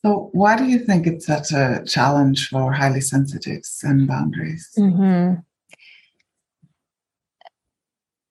So, 0.07 0.29
why 0.31 0.57
do 0.57 0.67
you 0.67 0.79
think 0.79 1.05
it's 1.09 1.27
such 1.27 1.51
a 1.51 1.83
challenge 1.85 2.49
for 2.49 2.73
highly 2.73 3.01
sensitives 3.01 3.81
and 3.83 4.07
boundaries? 4.07 4.71
Mm-hmm. 4.79 5.41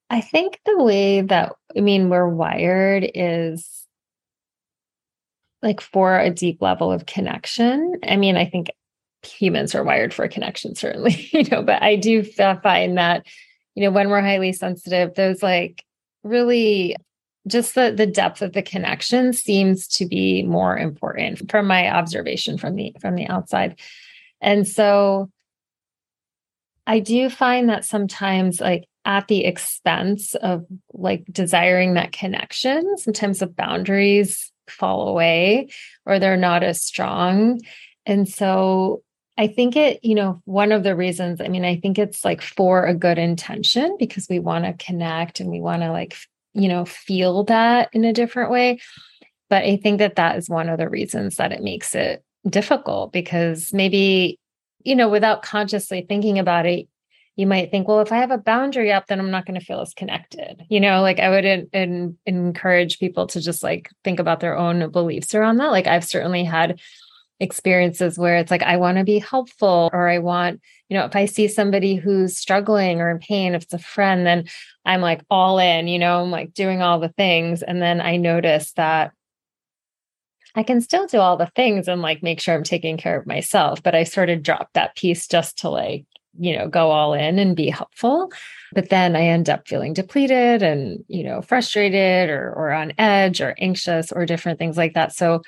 I 0.10 0.22
think 0.22 0.62
the 0.66 0.82
way 0.82 1.20
that, 1.20 1.52
I 1.76 1.82
mean, 1.82 2.08
we're 2.08 2.30
wired 2.30 3.12
is 3.14 3.86
like 5.62 5.82
for 5.82 6.18
a 6.18 6.30
deep 6.30 6.62
level 6.62 6.94
of 6.94 7.08
connection. 7.08 7.96
I 8.08 8.16
mean, 8.16 8.38
I 8.38 8.46
think 8.46 8.72
humans 9.22 9.76
are 9.76 9.84
wired 9.84 10.14
for 10.14 10.26
connection, 10.30 10.76
certainly, 10.76 11.28
you 11.34 11.44
know, 11.44 11.62
but 11.62 11.84
I 11.84 11.98
do 11.98 12.24
find 12.24 12.98
that, 12.98 13.26
you 13.74 13.84
know, 13.84 13.92
when 13.92 14.08
we're 14.08 14.22
highly 14.22 14.54
sensitive, 14.54 15.16
those 15.16 15.44
like 15.44 15.84
really 16.24 16.96
just 17.48 17.76
the 17.76 17.94
the 17.96 18.08
depth 18.08 18.42
of 18.42 18.54
the 18.54 18.62
connection 18.62 19.34
seems 19.34 19.88
to 19.88 20.06
be 20.06 20.44
more 20.44 20.78
important 20.78 21.50
from 21.50 21.68
my 21.68 21.90
observation 21.90 22.58
from 22.58 22.76
the 22.76 22.96
from 23.00 23.16
the 23.16 23.28
outside. 23.28 23.80
And 24.42 24.68
so 24.68 25.30
i 26.88 27.00
do 27.00 27.32
find 27.32 27.70
that 27.70 27.84
sometimes 27.84 28.62
like 28.62 28.86
at 29.06 29.28
the 29.28 29.46
expense 29.46 30.36
of 30.36 30.66
like 30.94 31.26
desiring 31.32 31.96
that 31.96 32.12
connection 32.12 32.96
sometimes 32.98 33.40
the 33.40 33.48
boundaries 33.48 34.52
fall 34.70 35.08
away 35.08 35.70
or 36.06 36.20
they're 36.20 36.38
not 36.38 36.64
as 36.64 36.82
strong. 36.82 37.62
And 38.06 38.28
so 38.28 39.04
I 39.38 39.48
think 39.48 39.76
it, 39.76 40.04
you 40.04 40.16
know, 40.16 40.42
one 40.46 40.72
of 40.72 40.84
the 40.84 40.96
reasons, 40.96 41.42
I 41.42 41.48
mean, 41.48 41.66
I 41.66 41.78
think 41.80 42.00
it's 42.00 42.24
like 42.24 42.42
for 42.42 42.86
a 42.86 42.94
good 42.94 43.18
intention 43.18 43.96
because 44.00 44.28
we 44.30 44.40
want 44.40 44.66
to 44.66 44.86
connect 44.86 45.40
and 45.40 45.50
we 45.50 45.60
want 45.60 45.82
to 45.82 45.92
like 45.92 46.16
you 46.56 46.68
know, 46.68 46.86
feel 46.86 47.44
that 47.44 47.90
in 47.94 48.06
a 48.06 48.14
different 48.14 48.50
way. 48.50 48.80
But 49.50 49.64
I 49.64 49.78
think 49.78 50.00
that 50.00 50.16
that 50.16 50.38
is 50.38 50.50
one 50.50 50.70
of 50.70 50.80
the 50.80 50.90
reasons 50.90 51.36
that 51.36 51.52
it 51.52 51.62
makes 51.62 51.94
it 51.94 52.24
difficult 52.50 53.12
because 53.12 53.74
maybe, 53.74 54.40
you 54.84 54.96
know, 54.96 55.10
without 55.10 55.44
consciously 55.44 56.06
thinking 56.08 56.40
about 56.40 56.66
it, 56.66 56.88
you 57.36 57.46
might 57.46 57.70
think, 57.70 57.88
well, 57.88 58.00
if 58.00 58.14
I 58.14 58.18
have 58.18 58.32
a 58.32 58.38
boundary 58.38 58.94
up, 58.94 59.08
then 59.08 59.20
I'm 59.20 59.30
not 59.30 59.46
going 59.46 59.60
to 59.60 59.66
feel 59.66 59.82
as 59.82 59.94
connected. 59.94 60.64
You 60.70 60.80
know, 60.80 61.02
like 61.02 61.20
I 61.20 61.30
would 61.30 61.44
in, 61.44 61.68
in, 61.74 62.18
encourage 62.26 62.98
people 62.98 63.28
to 63.28 63.42
just 63.42 63.62
like 63.62 63.90
think 64.06 64.20
about 64.20 64.40
their 64.40 64.58
own 64.58 64.90
beliefs 64.90 65.36
around 65.36 65.58
that. 65.58 65.72
Like 65.72 65.86
I've 65.86 66.06
certainly 66.06 66.46
had 66.46 66.80
experiences 67.42 68.18
where 68.18 68.38
it's 68.38 68.52
like 68.52 68.64
I 68.64 68.78
want 68.78 68.98
to 68.98 69.04
be 69.04 69.20
helpful 69.20 69.90
or 69.92 70.08
I 70.08 70.20
want, 70.20 70.62
you 70.88 70.98
know, 70.98 71.06
if 71.06 71.16
I 71.16 71.26
see 71.26 71.50
somebody 71.50 71.96
who's 71.96 72.38
struggling 72.38 73.02
or 73.02 73.10
in 73.12 73.20
pain, 73.20 73.54
if 73.54 73.64
it's 73.64 73.74
a 73.74 73.80
friend, 73.80 74.26
then 74.26 74.46
I'm 74.86 75.02
like 75.02 75.22
all 75.30 75.60
in, 75.60 75.88
you 75.88 76.00
know, 76.00 76.22
I'm 76.22 76.32
like 76.32 76.54
doing 76.54 76.82
all 76.82 77.00
the 77.00 77.10
things. 77.10 77.64
And 77.64 77.82
then 77.82 78.02
I 78.02 78.18
notice 78.18 78.72
that 78.74 79.14
I 80.56 80.64
can 80.64 80.80
still 80.82 81.06
do 81.08 81.20
all 81.20 81.38
the 81.38 81.52
things 81.56 81.88
and 81.88 82.02
like 82.02 82.24
make 82.24 82.40
sure 82.40 82.56
I'm 82.56 82.64
taking 82.64 82.98
care 82.98 83.20
of 83.20 83.28
myself. 83.28 83.84
But 83.84 83.96
I 83.96 84.04
sort 84.04 84.30
of 84.30 84.44
dropped 84.44 84.74
that 84.76 84.96
piece 84.96 85.28
just 85.28 85.58
to 85.60 85.70
like, 85.70 86.06
you 86.38 86.58
know, 86.58 86.68
go 86.68 86.92
all 86.92 87.14
in 87.14 87.40
and 87.40 87.56
be 87.56 87.70
helpful. 87.70 88.32
But 88.74 88.90
then 88.90 89.16
I 89.16 89.24
end 89.24 89.50
up 89.50 89.68
feeling 89.68 89.94
depleted 89.94 90.64
and, 90.64 91.04
you 91.08 91.24
know, 91.24 91.42
frustrated 91.42 92.30
or 92.30 92.54
or 92.54 92.72
on 92.72 92.94
edge 92.98 93.42
or 93.42 93.56
anxious 93.60 94.12
or 94.12 94.26
different 94.26 94.60
things 94.60 94.78
like 94.78 94.94
that. 94.94 95.14
So 95.14 95.42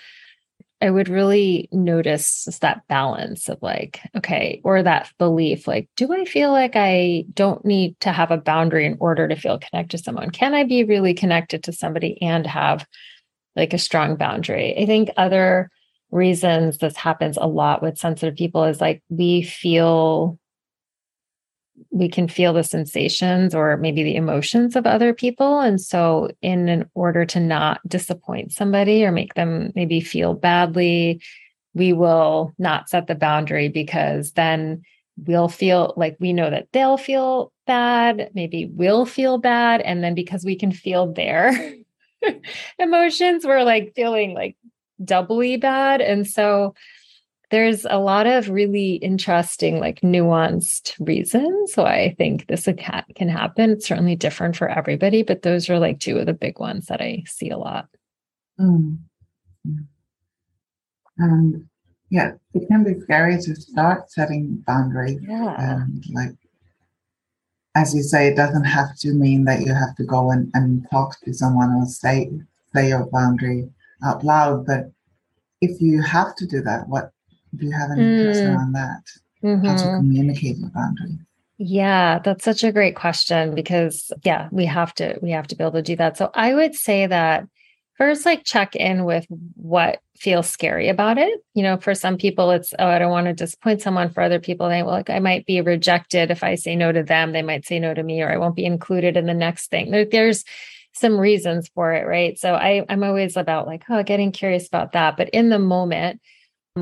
I 0.79 0.91
would 0.91 1.09
really 1.09 1.67
notice 1.71 2.45
just 2.45 2.61
that 2.61 2.87
balance 2.87 3.49
of 3.49 3.57
like, 3.61 3.99
okay, 4.15 4.61
or 4.63 4.83
that 4.83 5.11
belief, 5.17 5.67
like, 5.67 5.89
do 5.95 6.13
I 6.13 6.25
feel 6.25 6.51
like 6.51 6.73
I 6.75 7.25
don't 7.33 7.65
need 7.65 7.99
to 8.01 8.11
have 8.11 8.29
a 8.29 8.37
boundary 8.37 8.85
in 8.85 8.97
order 8.99 9.27
to 9.27 9.35
feel 9.35 9.57
connected 9.57 9.97
to 9.97 10.03
someone? 10.03 10.29
Can 10.29 10.53
I 10.53 10.63
be 10.65 10.83
really 10.83 11.15
connected 11.15 11.63
to 11.63 11.73
somebody 11.73 12.21
and 12.21 12.45
have 12.45 12.85
like 13.55 13.73
a 13.73 13.79
strong 13.79 14.17
boundary? 14.17 14.77
I 14.77 14.85
think 14.85 15.09
other 15.17 15.71
reasons 16.11 16.77
this 16.77 16.95
happens 16.95 17.37
a 17.37 17.47
lot 17.47 17.81
with 17.81 17.97
sensitive 17.97 18.35
people 18.35 18.63
is 18.63 18.79
like 18.79 19.01
we 19.09 19.41
feel 19.41 20.37
we 21.91 22.09
can 22.09 22.27
feel 22.27 22.53
the 22.53 22.63
sensations 22.63 23.53
or 23.53 23.77
maybe 23.77 24.03
the 24.03 24.15
emotions 24.15 24.75
of 24.75 24.85
other 24.85 25.13
people. 25.13 25.59
And 25.59 25.79
so, 25.79 26.29
in 26.41 26.69
an 26.69 26.89
order 26.93 27.25
to 27.25 27.39
not 27.39 27.79
disappoint 27.87 28.51
somebody 28.51 29.05
or 29.05 29.11
make 29.11 29.33
them 29.35 29.71
maybe 29.75 30.01
feel 30.01 30.33
badly, 30.33 31.21
we 31.73 31.93
will 31.93 32.53
not 32.57 32.89
set 32.89 33.07
the 33.07 33.15
boundary 33.15 33.69
because 33.69 34.33
then 34.33 34.83
we'll 35.25 35.47
feel 35.49 35.93
like 35.97 36.17
we 36.19 36.33
know 36.33 36.49
that 36.49 36.67
they'll 36.73 36.97
feel 36.97 37.51
bad, 37.65 38.29
maybe 38.33 38.65
we'll 38.65 39.05
feel 39.05 39.37
bad. 39.37 39.81
And 39.81 40.03
then 40.03 40.15
because 40.15 40.43
we 40.43 40.55
can 40.55 40.71
feel 40.71 41.11
their 41.11 41.53
emotions, 42.79 43.45
we're 43.45 43.63
like 43.63 43.93
feeling 43.95 44.33
like 44.33 44.55
doubly 45.03 45.57
bad. 45.57 46.01
And 46.01 46.27
so, 46.27 46.73
there's 47.49 47.85
a 47.85 47.97
lot 47.97 48.27
of 48.27 48.49
really 48.49 48.95
interesting, 48.95 49.79
like 49.79 50.01
nuanced 50.01 50.95
reasons 50.99 51.75
why 51.75 52.01
I 52.01 52.15
think 52.17 52.47
this 52.47 52.67
can 53.15 53.29
happen. 53.29 53.71
It's 53.71 53.87
certainly 53.87 54.15
different 54.15 54.55
for 54.55 54.67
everybody, 54.67 55.23
but 55.23 55.43
those 55.43 55.69
are 55.69 55.79
like 55.79 55.99
two 55.99 56.17
of 56.17 56.25
the 56.25 56.33
big 56.33 56.59
ones 56.59 56.87
that 56.87 57.01
I 57.01 57.23
see 57.25 57.49
a 57.49 57.57
lot. 57.57 57.87
Mm. 58.59 58.97
And 61.17 61.65
yeah, 62.09 62.31
it 62.53 62.67
can 62.67 62.83
be 62.83 62.99
scary 63.01 63.37
to 63.37 63.55
start 63.55 64.11
setting 64.11 64.63
boundaries. 64.67 65.19
Yeah. 65.21 65.55
And 65.57 66.03
like, 66.13 66.35
as 67.75 67.95
you 67.95 68.01
say, 68.01 68.27
it 68.27 68.35
doesn't 68.35 68.65
have 68.65 68.95
to 68.97 69.13
mean 69.13 69.45
that 69.45 69.61
you 69.61 69.73
have 69.73 69.95
to 69.95 70.03
go 70.03 70.31
and, 70.31 70.51
and 70.53 70.85
talk 70.91 71.19
to 71.21 71.33
someone 71.33 71.71
or 71.71 71.85
say 71.85 72.29
say 72.75 72.89
your 72.89 73.07
boundary 73.11 73.69
out 74.03 74.23
loud. 74.23 74.65
But 74.65 74.91
if 75.61 75.81
you 75.81 76.01
have 76.01 76.35
to 76.35 76.45
do 76.45 76.61
that, 76.61 76.87
what 76.87 77.11
do 77.55 77.65
you 77.65 77.71
have 77.71 77.91
any 77.91 78.01
mm. 78.01 78.23
tips 78.23 78.39
around 78.39 78.73
that? 78.73 79.03
Mm-hmm. 79.43 79.65
How 79.65 79.77
to 79.77 79.83
mm-hmm. 79.83 79.97
communicate 79.97 80.57
your 80.57 80.69
boundaries? 80.69 81.19
Yeah, 81.59 82.19
that's 82.19 82.43
such 82.43 82.63
a 82.63 82.71
great 82.71 82.95
question 82.95 83.55
because 83.55 84.11
yeah, 84.23 84.47
we 84.51 84.65
have 84.65 84.93
to 84.95 85.17
we 85.21 85.31
have 85.31 85.47
to 85.47 85.55
be 85.55 85.63
able 85.63 85.73
to 85.73 85.81
do 85.81 85.95
that. 85.95 86.17
So 86.17 86.29
I 86.33 86.53
would 86.53 86.75
say 86.75 87.07
that 87.07 87.47
first 87.97 88.25
like 88.25 88.43
check 88.43 88.75
in 88.75 89.05
with 89.05 89.25
what 89.55 89.99
feels 90.15 90.47
scary 90.47 90.87
about 90.87 91.17
it. 91.17 91.39
You 91.55 91.63
know, 91.63 91.77
for 91.77 91.95
some 91.95 92.17
people 92.17 92.51
it's 92.51 92.73
oh, 92.77 92.87
I 92.87 92.99
don't 92.99 93.11
want 93.11 93.25
to 93.25 93.33
disappoint 93.33 93.81
someone. 93.81 94.09
For 94.09 94.21
other 94.21 94.39
people, 94.39 94.69
they 94.69 94.83
well, 94.83 94.93
like 94.93 95.09
I 95.09 95.19
might 95.19 95.47
be 95.47 95.61
rejected 95.61 96.29
if 96.29 96.43
I 96.43 96.55
say 96.55 96.75
no 96.75 96.91
to 96.91 97.01
them. 97.01 97.31
They 97.31 97.41
might 97.41 97.65
say 97.65 97.79
no 97.79 97.93
to 97.93 98.03
me, 98.03 98.21
or 98.21 98.31
I 98.31 98.37
won't 98.37 98.55
be 98.55 98.65
included 98.65 99.17
in 99.17 99.25
the 99.25 99.33
next 99.33 99.71
thing. 99.71 99.89
There, 99.89 100.05
there's 100.05 100.43
some 100.93 101.19
reasons 101.19 101.69
for 101.69 101.93
it, 101.93 102.05
right? 102.05 102.37
So 102.37 102.53
I 102.53 102.85
I'm 102.87 103.03
always 103.03 103.35
about 103.35 103.65
like, 103.65 103.83
oh, 103.89 104.03
getting 104.03 104.31
curious 104.31 104.67
about 104.67 104.91
that. 104.91 105.17
But 105.17 105.29
in 105.29 105.49
the 105.49 105.59
moment, 105.59 106.21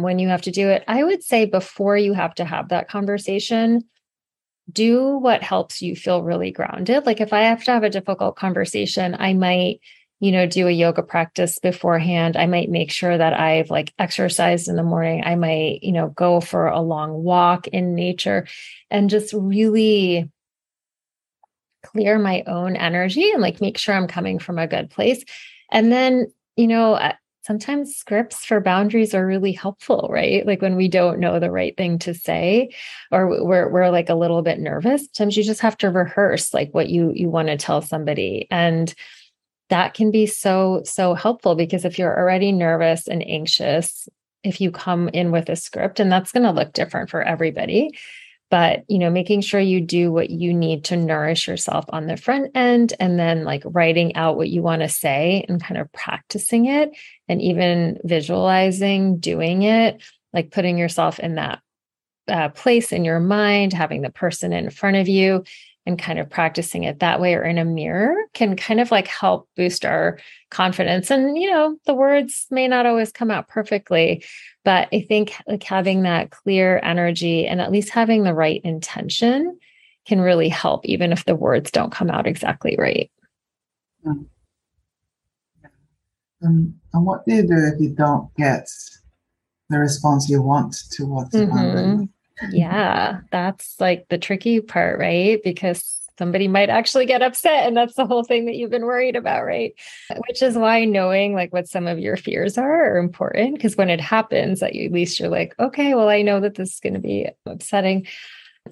when 0.02 0.20
you 0.20 0.28
have 0.28 0.44
to 0.44 0.52
do 0.52 0.70
it. 0.70 0.84
I 0.88 1.04
would 1.04 1.24
say 1.24 1.46
before 1.46 1.98
you 1.98 2.14
have 2.14 2.36
to 2.36 2.46
have 2.46 2.70
that 2.70 2.90
conversation, 2.90 3.84
do 4.72 5.18
what 5.18 5.44
helps 5.44 5.82
you 5.82 5.96
feel 5.96 6.24
really 6.24 6.52
grounded. 6.52 7.06
Like 7.06 7.22
if 7.22 7.34
I 7.34 7.42
have 7.42 7.64
to 7.66 7.72
have 7.72 7.84
a 7.84 7.90
difficult 7.90 8.36
conversation, 8.36 9.16
I 9.18 9.34
might, 9.34 9.80
you 10.20 10.32
know, 10.32 10.48
do 10.48 10.68
a 10.68 10.72
yoga 10.72 11.04
practice 11.04 11.60
beforehand. 11.60 12.36
I 12.36 12.48
might 12.48 12.70
make 12.70 12.92
sure 12.92 13.16
that 13.16 13.34
I've 13.40 13.70
like 13.70 13.94
exercised 14.00 14.68
in 14.68 14.76
the 14.76 14.84
morning. 14.84 15.24
I 15.24 15.36
might, 15.36 15.84
you 15.84 15.92
know, 15.92 16.10
go 16.10 16.40
for 16.40 16.68
a 16.68 16.82
long 16.82 17.24
walk 17.24 17.68
in 17.68 17.94
nature 17.94 18.48
and 18.90 19.10
just 19.10 19.34
really 19.34 20.32
clear 21.84 22.18
my 22.18 22.44
own 22.48 22.76
energy 22.76 23.32
and 23.32 23.42
like 23.42 23.62
make 23.62 23.78
sure 23.78 23.94
I'm 23.94 24.08
coming 24.08 24.40
from 24.40 24.58
a 24.58 24.68
good 24.68 24.90
place. 24.90 25.24
And 25.72 25.92
then, 25.92 26.32
you 26.56 26.68
know, 26.68 27.14
sometimes 27.46 27.96
scripts 27.96 28.44
for 28.44 28.60
boundaries 28.60 29.14
are 29.14 29.26
really 29.26 29.52
helpful, 29.52 30.08
right? 30.12 30.46
Like 30.46 30.62
when 30.62 30.76
we 30.76 30.88
don't 30.88 31.20
know 31.20 31.40
the 31.40 31.52
right 31.52 31.78
thing 31.78 32.00
to 32.00 32.14
say 32.14 32.72
or 33.12 33.44
we're 33.46 33.70
we're 33.70 33.90
like 33.90 34.10
a 34.10 34.16
little 34.16 34.42
bit 34.42 34.60
nervous, 34.60 35.08
sometimes 35.14 35.38
you 35.38 35.44
just 35.44 35.62
have 35.62 35.78
to 35.78 35.92
rehearse 35.92 36.54
like 36.54 36.74
what 36.74 36.90
you 36.90 37.12
you 37.14 37.30
want 37.30 37.50
to 37.50 37.58
tell 37.58 37.82
somebody 37.82 38.48
and 38.50 38.94
that 39.70 39.94
can 39.94 40.12
be 40.12 40.26
so 40.26 40.82
so 40.86 41.14
helpful 41.14 41.56
because 41.56 41.86
if 41.86 41.98
you're 41.98 42.18
already 42.18 42.52
nervous 42.52 43.08
and 43.08 43.28
anxious 43.28 44.08
if 44.44 44.62
you 44.62 44.72
come 44.72 45.10
in 45.10 45.32
with 45.32 45.50
a 45.50 45.56
script 45.56 46.00
and 46.00 46.12
that's 46.12 46.32
going 46.32 46.44
to 46.44 46.52
look 46.52 46.72
different 46.74 47.10
for 47.10 47.24
everybody 47.24 47.98
but 48.52 48.84
you 48.88 49.00
know 49.00 49.10
making 49.10 49.42
sure 49.42 49.60
you 49.60 49.82
do 49.82 50.12
what 50.12 50.30
you 50.30 50.54
need 50.54 50.84
to 50.84 50.96
nourish 50.96 51.48
yourself 51.48 51.86
on 51.90 52.06
the 52.06 52.18
front 52.18 52.52
end 52.56 52.94
and 53.00 53.18
then 53.20 53.44
like 53.44 53.64
writing 53.66 54.16
out 54.16 54.38
what 54.38 54.50
you 54.50 54.62
want 54.62 54.82
to 54.82 54.90
say 54.90 55.46
and 55.50 55.64
kind 55.64 55.80
of 55.80 55.92
practicing 55.92 56.66
it 56.66 56.92
and 57.28 57.42
even 57.42 58.00
visualizing 58.04 59.18
doing 59.18 59.64
it 59.64 60.02
like 60.34 60.52
putting 60.52 60.78
yourself 60.78 61.20
in 61.20 61.36
that 61.36 61.62
uh, 62.28 62.50
place 62.50 62.92
in 62.92 63.06
your 63.06 63.20
mind 63.20 63.74
having 63.74 64.02
the 64.02 64.10
person 64.10 64.52
in 64.52 64.70
front 64.70 64.98
of 64.98 65.08
you 65.08 65.44
and 65.86 66.00
kind 66.00 66.18
of 66.18 66.30
practicing 66.30 66.84
it 66.84 67.00
that 67.00 67.22
way 67.22 67.36
or 67.36 67.44
in 67.44 67.60
a 67.60 67.66
mirror 67.66 68.16
can 68.34 68.56
kind 68.56 68.80
of 68.80 68.90
like 68.90 69.08
help 69.08 69.48
boost 69.56 69.86
our 69.86 70.18
confidence. 70.50 71.12
And 71.12 71.38
you 71.38 71.50
know 71.50 71.78
the 71.86 71.94
words 71.94 72.48
may 72.50 72.68
not 72.68 72.86
always 72.86 73.12
come 73.12 73.32
out 73.32 73.48
perfectly 73.48 74.24
but 74.64 74.90
i 74.92 75.00
think 75.02 75.36
like 75.48 75.64
having 75.64 76.02
that 76.02 76.32
clear 76.32 76.80
energy 76.84 77.46
and 77.46 77.62
at 77.62 77.72
least 77.72 77.90
having 77.90 78.24
the 78.24 78.34
right 78.34 78.62
intention 78.64 79.58
can 80.06 80.22
really 80.22 80.50
help 80.50 80.86
even 80.86 81.12
if 81.12 81.26
the 81.26 81.36
words 81.36 81.72
don't 81.72 81.92
come 81.92 82.10
out 82.10 82.28
exactly 82.28 82.76
right. 82.78 83.12
Um, 84.06 84.30
and 86.46 87.06
what 87.06 87.26
do 87.26 87.36
you 87.36 87.44
do 87.44 87.72
if 87.74 87.80
you 87.80 87.90
don't 87.90 88.34
get 88.36 88.68
the 89.70 89.80
response 89.80 90.30
you 90.30 90.42
want 90.42 90.76
to 90.92 91.06
what's 91.06 91.36
mm-hmm 91.36 92.04
yeah, 92.52 93.22
that's 93.32 93.80
like 93.80 94.08
the 94.10 94.18
tricky 94.18 94.60
part, 94.62 95.00
right? 95.00 95.42
Because 95.44 96.02
somebody 96.18 96.48
might 96.48 96.70
actually 96.70 97.06
get 97.06 97.22
upset 97.22 97.68
and 97.68 97.76
that's 97.76 97.96
the 97.96 98.06
whole 98.06 98.24
thing 98.24 98.46
that 98.46 98.56
you've 98.56 98.72
been 98.72 98.86
worried 98.86 99.16
about, 99.16 99.46
right? 99.46 99.74
Which 100.28 100.42
is 100.42 100.56
why 100.56 100.86
knowing 100.86 101.34
like 101.34 101.52
what 101.52 101.68
some 101.68 101.88
of 101.88 102.00
your 102.00 102.16
fears 102.16 102.58
are 102.58 102.94
are 102.94 102.98
important 102.98 103.56
because 103.56 103.76
when 103.76 103.90
it 103.90 104.00
happens 104.00 104.62
that 104.62 104.76
you 104.76 104.86
at 104.86 104.94
least 104.94 105.20
you're 105.20 105.30
like, 105.30 105.56
okay, 105.60 105.94
well 105.94 106.10
I 106.10 106.22
know 106.22 106.40
that 106.40 106.56
this 106.56 106.74
is 106.74 106.80
going 106.80 106.94
to 106.94 107.00
be 107.00 107.28
upsetting. 107.46 108.08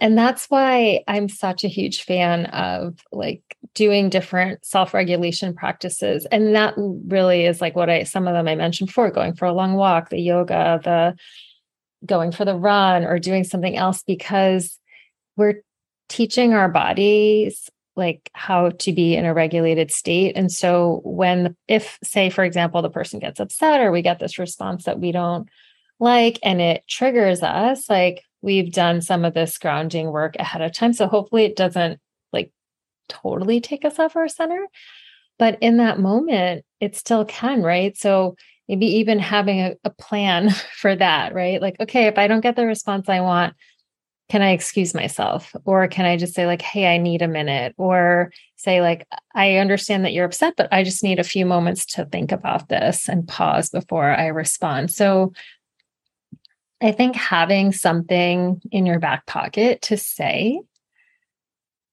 And 0.01 0.17
that's 0.17 0.47
why 0.47 1.03
I'm 1.07 1.29
such 1.29 1.63
a 1.63 1.67
huge 1.67 2.03
fan 2.03 2.47
of 2.47 2.99
like 3.11 3.41
doing 3.75 4.09
different 4.09 4.65
self-regulation 4.65 5.53
practices. 5.55 6.25
And 6.31 6.55
that 6.55 6.73
really 6.77 7.45
is 7.45 7.61
like 7.61 7.75
what 7.75 7.89
I 7.89 8.03
some 8.03 8.27
of 8.27 8.33
them 8.33 8.47
I 8.47 8.55
mentioned 8.55 8.87
before, 8.87 9.11
going 9.11 9.33
for 9.33 9.45
a 9.45 9.53
long 9.53 9.73
walk, 9.73 10.09
the 10.09 10.19
yoga, 10.19 10.79
the 10.83 11.15
going 12.05 12.31
for 12.31 12.45
the 12.45 12.55
run 12.55 13.03
or 13.03 13.19
doing 13.19 13.43
something 13.43 13.77
else 13.77 14.03
because 14.03 14.77
we're 15.37 15.61
teaching 16.09 16.53
our 16.53 16.69
bodies 16.69 17.69
like 17.95 18.29
how 18.33 18.69
to 18.71 18.91
be 18.91 19.15
in 19.15 19.25
a 19.25 19.33
regulated 19.33 19.91
state 19.91 20.35
and 20.35 20.51
so 20.51 21.01
when 21.05 21.55
if 21.67 21.97
say 22.03 22.29
for 22.29 22.43
example 22.43 22.81
the 22.81 22.89
person 22.89 23.19
gets 23.19 23.39
upset 23.39 23.79
or 23.79 23.91
we 23.91 24.01
get 24.01 24.19
this 24.19 24.39
response 24.39 24.85
that 24.85 24.99
we 24.99 25.11
don't 25.11 25.47
like 25.99 26.39
and 26.43 26.61
it 26.61 26.83
triggers 26.87 27.41
us 27.43 27.89
like 27.89 28.23
we've 28.41 28.71
done 28.71 29.01
some 29.01 29.23
of 29.23 29.33
this 29.33 29.57
grounding 29.57 30.11
work 30.11 30.35
ahead 30.37 30.61
of 30.61 30.73
time 30.73 30.93
so 30.93 31.07
hopefully 31.07 31.45
it 31.45 31.55
doesn't 31.55 31.99
like 32.31 32.51
totally 33.09 33.61
take 33.61 33.85
us 33.85 33.99
off 33.99 34.15
our 34.15 34.27
center 34.27 34.67
but 35.39 35.57
in 35.61 35.77
that 35.77 35.99
moment 35.99 36.65
it 36.79 36.95
still 36.95 37.25
can 37.25 37.61
right 37.61 37.97
so 37.97 38.35
maybe 38.67 38.85
even 38.85 39.19
having 39.19 39.59
a, 39.59 39.75
a 39.83 39.89
plan 39.89 40.49
for 40.77 40.95
that, 40.95 41.33
right? 41.33 41.61
Like, 41.61 41.75
okay, 41.79 42.07
if 42.07 42.17
I 42.17 42.27
don't 42.27 42.41
get 42.41 42.55
the 42.55 42.65
response 42.65 43.09
I 43.09 43.21
want, 43.21 43.55
can 44.29 44.41
I 44.41 44.51
excuse 44.51 44.93
myself? 44.93 45.53
Or 45.65 45.87
can 45.87 46.05
I 46.05 46.17
just 46.17 46.33
say, 46.33 46.47
like, 46.47 46.61
hey, 46.61 46.93
I 46.93 46.97
need 46.97 47.21
a 47.21 47.27
minute? 47.27 47.75
Or 47.77 48.31
say, 48.55 48.81
like, 48.81 49.05
I 49.35 49.57
understand 49.57 50.05
that 50.05 50.13
you're 50.13 50.25
upset, 50.25 50.53
but 50.55 50.71
I 50.71 50.83
just 50.83 51.03
need 51.03 51.19
a 51.19 51.25
few 51.25 51.45
moments 51.45 51.85
to 51.87 52.05
think 52.05 52.31
about 52.31 52.69
this 52.69 53.09
and 53.09 53.27
pause 53.27 53.69
before 53.69 54.09
I 54.09 54.27
respond. 54.27 54.91
So 54.91 55.33
I 56.83 56.91
think 56.91 57.15
having 57.15 57.71
something 57.71 58.61
in 58.71 58.85
your 58.85 58.99
back 58.99 59.25
pocket 59.25 59.81
to 59.83 59.97
say 59.97 60.61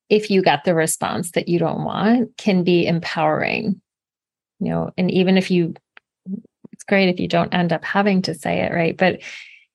if 0.09 0.29
you 0.29 0.43
get 0.43 0.65
the 0.65 0.75
response 0.75 1.31
that 1.33 1.49
you 1.49 1.61
don't 1.61 1.85
want 1.85 2.37
can 2.37 2.65
be 2.65 2.87
empowering. 2.87 3.81
You 4.59 4.69
know, 4.69 4.91
and 4.99 5.11
even 5.11 5.39
if 5.39 5.51
you 5.51 5.75
it's 6.73 6.85
great 6.85 7.09
if 7.09 7.21
you 7.21 7.29
don't 7.29 7.55
end 7.55 7.73
up 7.73 7.85
having 7.85 8.23
to 8.23 8.35
say 8.35 8.61
it, 8.63 8.73
right? 8.73 8.97
But 8.97 9.21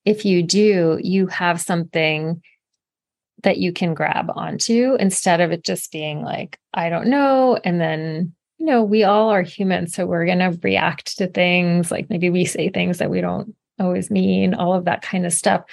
if 0.04 0.24
you 0.24 0.42
do, 0.42 1.00
you 1.02 1.26
have 1.28 1.60
something 1.60 2.42
that 3.42 3.58
you 3.58 3.72
can 3.72 3.94
grab 3.94 4.30
onto 4.34 4.96
instead 5.00 5.40
of 5.40 5.50
it 5.50 5.64
just 5.64 5.92
being 5.92 6.22
like, 6.22 6.58
I 6.74 6.88
don't 6.90 7.08
know. 7.08 7.58
And 7.64 7.80
then, 7.80 8.34
you 8.58 8.66
know, 8.66 8.82
we 8.82 9.04
all 9.04 9.30
are 9.30 9.42
human. 9.42 9.86
So 9.86 10.04
we're 10.04 10.26
going 10.26 10.38
to 10.38 10.58
react 10.62 11.18
to 11.18 11.26
things 11.26 11.90
like 11.90 12.10
maybe 12.10 12.28
we 12.28 12.44
say 12.44 12.68
things 12.68 12.98
that 12.98 13.10
we 13.10 13.20
don't 13.20 13.54
always 13.78 14.10
mean, 14.10 14.54
all 14.54 14.74
of 14.74 14.84
that 14.84 15.02
kind 15.02 15.26
of 15.26 15.32
stuff. 15.32 15.64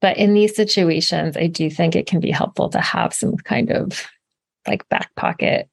But 0.00 0.16
in 0.16 0.34
these 0.34 0.56
situations, 0.56 1.36
I 1.36 1.46
do 1.46 1.70
think 1.70 1.94
it 1.94 2.06
can 2.06 2.20
be 2.20 2.30
helpful 2.30 2.68
to 2.70 2.80
have 2.80 3.14
some 3.14 3.36
kind 3.36 3.70
of 3.70 4.04
like 4.66 4.88
back 4.88 5.14
pocket. 5.16 5.68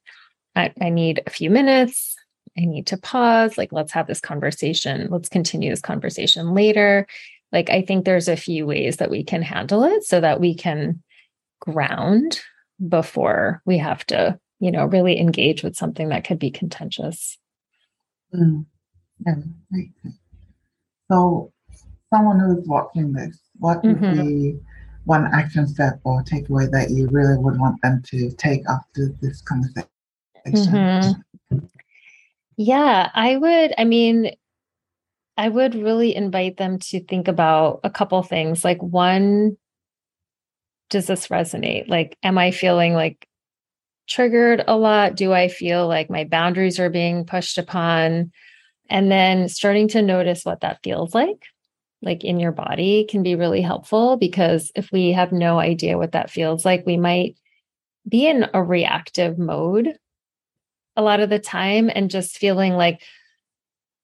I, 0.55 0.71
I 0.81 0.89
need 0.89 1.21
a 1.25 1.29
few 1.29 1.49
minutes. 1.49 2.15
I 2.57 2.65
need 2.65 2.87
to 2.87 2.97
pause. 2.97 3.57
Like, 3.57 3.71
let's 3.71 3.91
have 3.91 4.07
this 4.07 4.19
conversation. 4.19 5.07
Let's 5.09 5.29
continue 5.29 5.69
this 5.69 5.81
conversation 5.81 6.53
later. 6.53 7.07
Like, 7.51 7.69
I 7.69 7.81
think 7.81 8.05
there's 8.05 8.27
a 8.27 8.35
few 8.35 8.65
ways 8.65 8.97
that 8.97 9.09
we 9.09 9.23
can 9.23 9.41
handle 9.41 9.83
it 9.83 10.03
so 10.03 10.19
that 10.21 10.39
we 10.39 10.53
can 10.53 11.01
ground 11.59 12.39
before 12.87 13.61
we 13.65 13.77
have 13.77 14.05
to, 14.07 14.39
you 14.59 14.71
know, 14.71 14.85
really 14.85 15.19
engage 15.19 15.63
with 15.63 15.75
something 15.75 16.09
that 16.09 16.25
could 16.25 16.39
be 16.39 16.51
contentious. 16.51 17.37
Mm. 18.33 18.65
Yeah, 19.25 19.35
So, 21.11 21.51
someone 22.09 22.39
who's 22.39 22.67
watching 22.67 23.13
this, 23.13 23.39
what 23.59 23.83
would 23.83 23.97
mm-hmm. 23.97 24.27
be 24.27 24.59
one 25.05 25.29
action 25.33 25.67
step 25.67 25.99
or 26.03 26.23
takeaway 26.23 26.69
that 26.71 26.91
you 26.91 27.07
really 27.07 27.37
would 27.37 27.59
want 27.59 27.81
them 27.81 28.01
to 28.07 28.31
take 28.31 28.61
after 28.69 29.13
this 29.21 29.41
conversation? 29.41 29.89
Mm-hmm. 30.47 31.57
Yeah, 32.57 33.09
I 33.13 33.37
would. 33.37 33.73
I 33.77 33.85
mean, 33.85 34.31
I 35.37 35.47
would 35.47 35.75
really 35.75 36.13
invite 36.13 36.57
them 36.57 36.79
to 36.79 37.01
think 37.01 37.29
about 37.29 37.79
a 37.83 37.89
couple 37.89 38.21
things. 38.23 38.65
Like, 38.65 38.81
one, 38.83 39.57
does 40.89 41.07
this 41.07 41.27
resonate? 41.27 41.87
Like, 41.87 42.17
am 42.23 42.37
I 42.37 42.51
feeling 42.51 42.93
like 42.93 43.25
triggered 44.07 44.63
a 44.67 44.75
lot? 44.75 45.15
Do 45.15 45.31
I 45.31 45.47
feel 45.47 45.87
like 45.87 46.09
my 46.09 46.25
boundaries 46.25 46.79
are 46.79 46.89
being 46.89 47.25
pushed 47.25 47.57
upon? 47.57 48.31
And 48.89 49.11
then 49.11 49.47
starting 49.47 49.87
to 49.89 50.01
notice 50.01 50.43
what 50.43 50.61
that 50.61 50.79
feels 50.83 51.13
like, 51.13 51.43
like 52.01 52.23
in 52.23 52.39
your 52.39 52.51
body, 52.51 53.05
can 53.09 53.23
be 53.23 53.35
really 53.35 53.61
helpful 53.61 54.17
because 54.17 54.71
if 54.75 54.91
we 54.91 55.11
have 55.11 55.31
no 55.31 55.59
idea 55.59 55.97
what 55.97 56.13
that 56.13 56.29
feels 56.29 56.65
like, 56.65 56.85
we 56.85 56.97
might 56.97 57.35
be 58.07 58.27
in 58.27 58.47
a 58.53 58.63
reactive 58.63 59.37
mode 59.37 59.97
a 60.95 61.01
lot 61.01 61.19
of 61.19 61.29
the 61.29 61.39
time 61.39 61.89
and 61.93 62.09
just 62.09 62.37
feeling 62.37 62.73
like, 62.73 63.01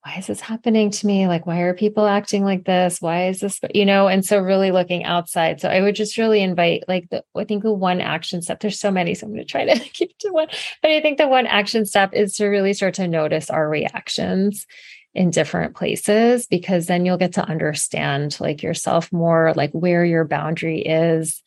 why 0.05 0.17
is 0.17 0.27
this 0.27 0.39
happening 0.39 0.91
to 0.91 1.07
me? 1.07 1.27
Like, 1.27 1.47
why 1.47 1.61
are 1.61 1.73
people 1.73 2.05
acting 2.05 2.43
like 2.43 2.63
this? 2.63 3.01
Why 3.01 3.29
is 3.29 3.39
this, 3.39 3.59
you 3.73 3.87
know? 3.87 4.07
And 4.07 4.23
so, 4.23 4.37
really 4.37 4.71
looking 4.71 5.03
outside. 5.03 5.59
So, 5.59 5.67
I 5.67 5.81
would 5.81 5.95
just 5.95 6.17
really 6.19 6.43
invite, 6.43 6.83
like, 6.87 7.09
the, 7.09 7.23
I 7.35 7.43
think 7.43 7.63
the 7.63 7.73
one 7.73 8.01
action 8.01 8.43
step, 8.43 8.59
there's 8.59 8.79
so 8.79 8.91
many, 8.91 9.15
so 9.15 9.25
I'm 9.25 9.33
going 9.33 9.43
to 9.43 9.51
try 9.51 9.65
to 9.65 9.79
keep 9.93 10.11
it 10.11 10.19
to 10.19 10.29
one. 10.29 10.47
But 10.83 10.91
I 10.91 11.01
think 11.01 11.17
the 11.17 11.27
one 11.27 11.47
action 11.47 11.87
step 11.87 12.13
is 12.13 12.35
to 12.35 12.45
really 12.45 12.73
start 12.73 12.93
to 12.95 13.07
notice 13.07 13.49
our 13.49 13.67
reactions 13.67 14.67
in 15.15 15.31
different 15.31 15.75
places 15.75 16.45
because 16.47 16.85
then 16.85 17.05
you'll 17.05 17.17
get 17.17 17.33
to 17.33 17.47
understand 17.47 18.37
like 18.39 18.61
yourself 18.61 19.11
more, 19.11 19.53
like 19.55 19.71
where 19.71 20.05
your 20.05 20.25
boundary 20.25 20.81
is, 20.81 21.41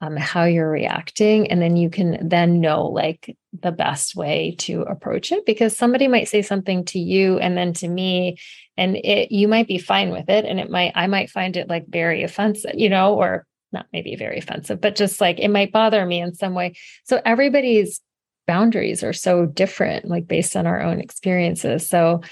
um, 0.00 0.16
how 0.16 0.44
you're 0.44 0.70
reacting 0.70 1.50
and 1.50 1.60
then 1.60 1.76
you 1.76 1.90
can 1.90 2.26
then 2.26 2.60
know 2.60 2.86
like 2.86 3.36
the 3.60 3.72
best 3.72 4.16
way 4.16 4.54
to 4.58 4.82
approach 4.82 5.30
it 5.30 5.44
because 5.44 5.76
somebody 5.76 6.08
might 6.08 6.28
say 6.28 6.40
something 6.40 6.84
to 6.86 6.98
you 6.98 7.38
and 7.38 7.56
then 7.56 7.74
to 7.74 7.88
me 7.88 8.38
and 8.78 8.96
it 8.96 9.30
you 9.30 9.46
might 9.46 9.68
be 9.68 9.76
fine 9.76 10.10
with 10.10 10.30
it 10.30 10.46
and 10.46 10.58
it 10.58 10.70
might 10.70 10.92
i 10.94 11.06
might 11.06 11.28
find 11.28 11.58
it 11.58 11.68
like 11.68 11.84
very 11.86 12.22
offensive 12.22 12.70
you 12.74 12.88
know 12.88 13.14
or 13.14 13.44
not 13.72 13.86
maybe 13.92 14.16
very 14.16 14.38
offensive 14.38 14.80
but 14.80 14.96
just 14.96 15.20
like 15.20 15.38
it 15.38 15.48
might 15.48 15.72
bother 15.72 16.04
me 16.04 16.20
in 16.20 16.34
some 16.34 16.54
way. 16.54 16.74
So 17.04 17.20
everybody's 17.24 18.00
boundaries 18.46 19.04
are 19.04 19.12
so 19.12 19.46
different 19.46 20.06
like 20.06 20.26
based 20.26 20.56
on 20.56 20.66
our 20.66 20.82
own 20.82 21.00
experiences. 21.00 21.88
So 21.88 22.22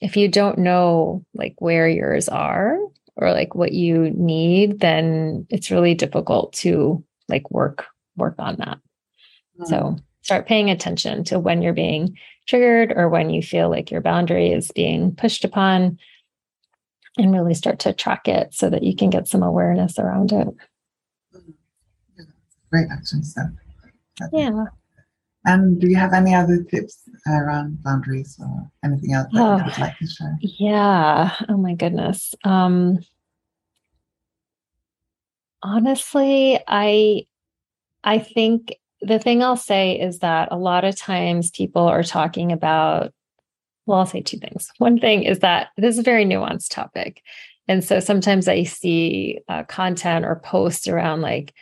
if 0.00 0.16
you 0.16 0.28
don't 0.28 0.58
know 0.58 1.24
like 1.34 1.54
where 1.58 1.88
yours 1.88 2.28
are 2.28 2.78
or 3.16 3.32
like 3.32 3.54
what 3.54 3.72
you 3.72 4.10
need 4.10 4.80
then 4.80 5.46
it's 5.50 5.70
really 5.70 5.94
difficult 5.94 6.52
to 6.52 7.02
like 7.28 7.50
work 7.50 7.86
work 8.16 8.34
on 8.38 8.56
that. 8.56 8.78
Mm. 9.60 9.66
so 9.66 9.96
start 10.22 10.46
paying 10.46 10.70
attention 10.70 11.24
to 11.24 11.38
when 11.38 11.62
you're 11.62 11.72
being 11.72 12.16
triggered 12.46 12.92
or 12.94 13.08
when 13.08 13.30
you 13.30 13.42
feel 13.42 13.70
like 13.70 13.90
your 13.90 14.00
boundary 14.00 14.50
is 14.50 14.70
being 14.72 15.14
pushed 15.14 15.44
upon 15.44 15.98
and 17.18 17.32
really 17.32 17.54
start 17.54 17.78
to 17.80 17.92
track 17.92 18.28
it 18.28 18.52
so 18.52 18.68
that 18.68 18.82
you 18.82 18.94
can 18.94 19.08
get 19.08 19.26
some 19.26 19.42
awareness 19.42 19.98
around 19.98 20.32
it. 20.32 20.48
Great 22.70 22.88
action 22.90 23.22
step. 23.22 23.46
Yeah 24.32 24.66
And 25.46 25.80
do 25.80 25.88
you 25.88 25.96
have 25.96 26.12
any 26.12 26.34
other 26.34 26.62
tips 26.64 27.08
around 27.26 27.82
boundaries 27.82 28.36
or 28.40 28.68
anything 28.84 29.12
else 29.12 29.28
that 29.32 29.40
oh, 29.40 29.56
you 29.58 29.64
would 29.64 29.78
like 29.78 29.96
to 29.98 30.06
share? 30.06 30.36
Yeah. 30.40 31.34
Oh 31.48 31.56
my 31.56 31.74
goodness. 31.74 32.34
Um, 32.44 32.98
honestly, 35.62 36.58
I 36.66 37.26
I 38.02 38.18
think 38.18 38.74
the 39.02 39.20
thing 39.20 39.42
I'll 39.42 39.56
say 39.56 40.00
is 40.00 40.18
that 40.18 40.48
a 40.50 40.58
lot 40.58 40.84
of 40.84 40.96
times 40.96 41.50
people 41.50 41.82
are 41.82 42.02
talking 42.02 42.50
about 42.50 43.12
well, 43.86 44.00
I'll 44.00 44.06
say 44.06 44.20
two 44.20 44.38
things. 44.38 44.70
One 44.78 44.98
thing 44.98 45.22
is 45.22 45.38
that 45.38 45.68
this 45.76 45.94
is 45.94 46.00
a 46.00 46.02
very 46.02 46.24
nuanced 46.24 46.70
topic. 46.70 47.22
And 47.68 47.84
so 47.84 48.00
sometimes 48.00 48.48
I 48.48 48.64
see 48.64 49.38
uh, 49.48 49.62
content 49.64 50.24
or 50.24 50.36
posts 50.36 50.88
around 50.88 51.20
like, 51.20 51.54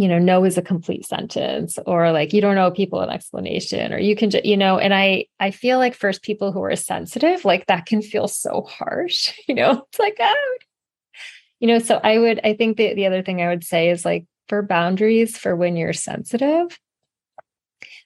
you 0.00 0.08
know, 0.08 0.18
no 0.18 0.44
is 0.44 0.56
a 0.56 0.62
complete 0.62 1.04
sentence, 1.04 1.78
or 1.86 2.10
like 2.10 2.32
you 2.32 2.40
don't 2.40 2.54
know 2.54 2.70
people 2.70 3.00
an 3.00 3.10
explanation, 3.10 3.92
or 3.92 3.98
you 3.98 4.16
can 4.16 4.30
just, 4.30 4.46
you 4.46 4.56
know, 4.56 4.78
and 4.78 4.94
I 4.94 5.26
I 5.38 5.50
feel 5.50 5.76
like 5.76 5.94
first 5.94 6.22
people 6.22 6.52
who 6.52 6.62
are 6.62 6.74
sensitive, 6.74 7.44
like 7.44 7.66
that 7.66 7.84
can 7.84 8.00
feel 8.00 8.26
so 8.26 8.62
harsh, 8.62 9.30
you 9.48 9.54
know, 9.54 9.84
it's 9.90 9.98
like, 9.98 10.16
oh, 10.18 10.56
you 11.58 11.68
know, 11.68 11.78
so 11.78 12.00
I 12.02 12.18
would, 12.18 12.40
I 12.42 12.54
think 12.54 12.78
the, 12.78 12.94
the 12.94 13.04
other 13.04 13.22
thing 13.22 13.42
I 13.42 13.48
would 13.48 13.62
say 13.62 13.90
is 13.90 14.06
like 14.06 14.24
for 14.48 14.62
boundaries 14.62 15.36
for 15.36 15.54
when 15.54 15.76
you're 15.76 15.92
sensitive, 15.92 16.78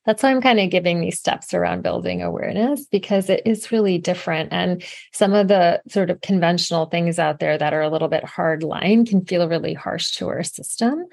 that's 0.04 0.22
why 0.22 0.32
I'm 0.32 0.42
kind 0.42 0.58
of 0.58 0.70
giving 0.70 1.00
these 1.00 1.18
steps 1.18 1.54
around 1.54 1.82
building 1.82 2.22
awareness 2.22 2.86
because 2.86 3.30
it 3.30 3.42
is 3.46 3.70
really 3.70 3.98
different. 3.98 4.52
And 4.52 4.82
some 5.12 5.32
of 5.32 5.46
the 5.46 5.80
sort 5.88 6.10
of 6.10 6.20
conventional 6.20 6.86
things 6.86 7.20
out 7.20 7.38
there 7.38 7.56
that 7.56 7.72
are 7.72 7.82
a 7.82 7.88
little 7.88 8.08
bit 8.08 8.24
hard 8.24 8.64
line 8.64 9.06
can 9.06 9.24
feel 9.24 9.48
really 9.48 9.74
harsh 9.74 10.10
to 10.16 10.28
our 10.28 10.42
system. 10.42 11.06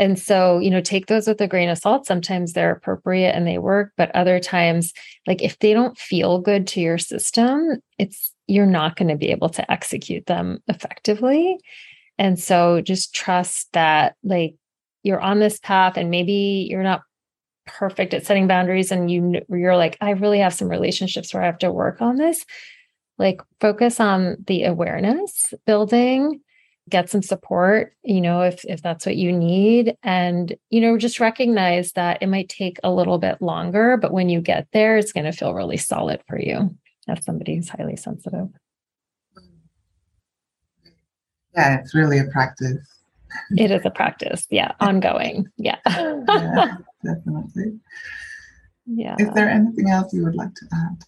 And 0.00 0.18
so, 0.18 0.58
you 0.58 0.70
know, 0.70 0.80
take 0.80 1.06
those 1.06 1.26
with 1.26 1.42
a 1.42 1.46
grain 1.46 1.68
of 1.68 1.76
salt. 1.76 2.06
Sometimes 2.06 2.54
they're 2.54 2.72
appropriate 2.72 3.32
and 3.36 3.46
they 3.46 3.58
work, 3.58 3.92
but 3.98 4.10
other 4.16 4.40
times, 4.40 4.94
like 5.26 5.42
if 5.42 5.58
they 5.58 5.74
don't 5.74 5.98
feel 5.98 6.40
good 6.40 6.66
to 6.68 6.80
your 6.80 6.96
system, 6.96 7.82
it's 7.98 8.34
you're 8.46 8.64
not 8.64 8.96
going 8.96 9.08
to 9.08 9.16
be 9.16 9.30
able 9.30 9.50
to 9.50 9.70
execute 9.70 10.24
them 10.24 10.62
effectively. 10.68 11.58
And 12.16 12.40
so 12.40 12.80
just 12.80 13.14
trust 13.14 13.68
that 13.74 14.16
like 14.24 14.54
you're 15.02 15.20
on 15.20 15.38
this 15.38 15.58
path 15.58 15.98
and 15.98 16.10
maybe 16.10 16.66
you're 16.70 16.82
not 16.82 17.02
perfect 17.66 18.14
at 18.14 18.24
setting 18.24 18.48
boundaries 18.48 18.90
and 18.90 19.10
you 19.10 19.42
you're 19.50 19.76
like 19.76 19.98
I 20.00 20.10
really 20.12 20.38
have 20.38 20.54
some 20.54 20.68
relationships 20.68 21.32
where 21.32 21.42
I 21.42 21.46
have 21.46 21.58
to 21.58 21.70
work 21.70 22.00
on 22.00 22.16
this 22.16 22.44
like 23.18 23.42
focus 23.60 24.00
on 24.00 24.38
the 24.46 24.64
awareness 24.64 25.52
building 25.66 26.40
get 26.88 27.08
some 27.08 27.22
support 27.22 27.92
you 28.02 28.20
know 28.20 28.42
if 28.42 28.64
if 28.64 28.82
that's 28.82 29.06
what 29.06 29.16
you 29.16 29.32
need. 29.32 29.96
And 30.02 30.54
you 30.70 30.80
know 30.80 30.96
just 30.98 31.20
recognize 31.20 31.92
that 31.92 32.22
it 32.22 32.28
might 32.28 32.48
take 32.48 32.78
a 32.82 32.92
little 32.92 33.18
bit 33.18 33.40
longer 33.40 33.96
but 33.96 34.12
when 34.12 34.28
you 34.28 34.40
get 34.40 34.66
there 34.72 34.96
it's 34.96 35.12
going 35.12 35.26
to 35.26 35.32
feel 35.32 35.54
really 35.54 35.76
solid 35.76 36.22
for 36.26 36.38
you 36.38 36.76
as 37.08 37.24
somebody 37.24 37.56
who's 37.56 37.68
highly 37.68 37.96
sensitive. 37.96 38.48
Mm-hmm. 39.36 40.90
Yeah 41.54 41.80
it's 41.80 41.94
really 41.94 42.18
a 42.18 42.24
practice. 42.24 42.86
It 43.56 43.70
is 43.70 43.82
a 43.84 43.90
practice. 43.90 44.46
Yeah 44.50 44.72
ongoing. 44.80 45.46
Yeah, 45.56 45.78
yeah 45.86 46.76
definitely. 47.04 47.78
Yeah. 48.86 49.14
Is 49.18 49.30
there 49.34 49.48
anything 49.48 49.88
else 49.88 50.12
you 50.12 50.24
would 50.24 50.34
like 50.34 50.54
to 50.54 50.66
add 50.72 51.04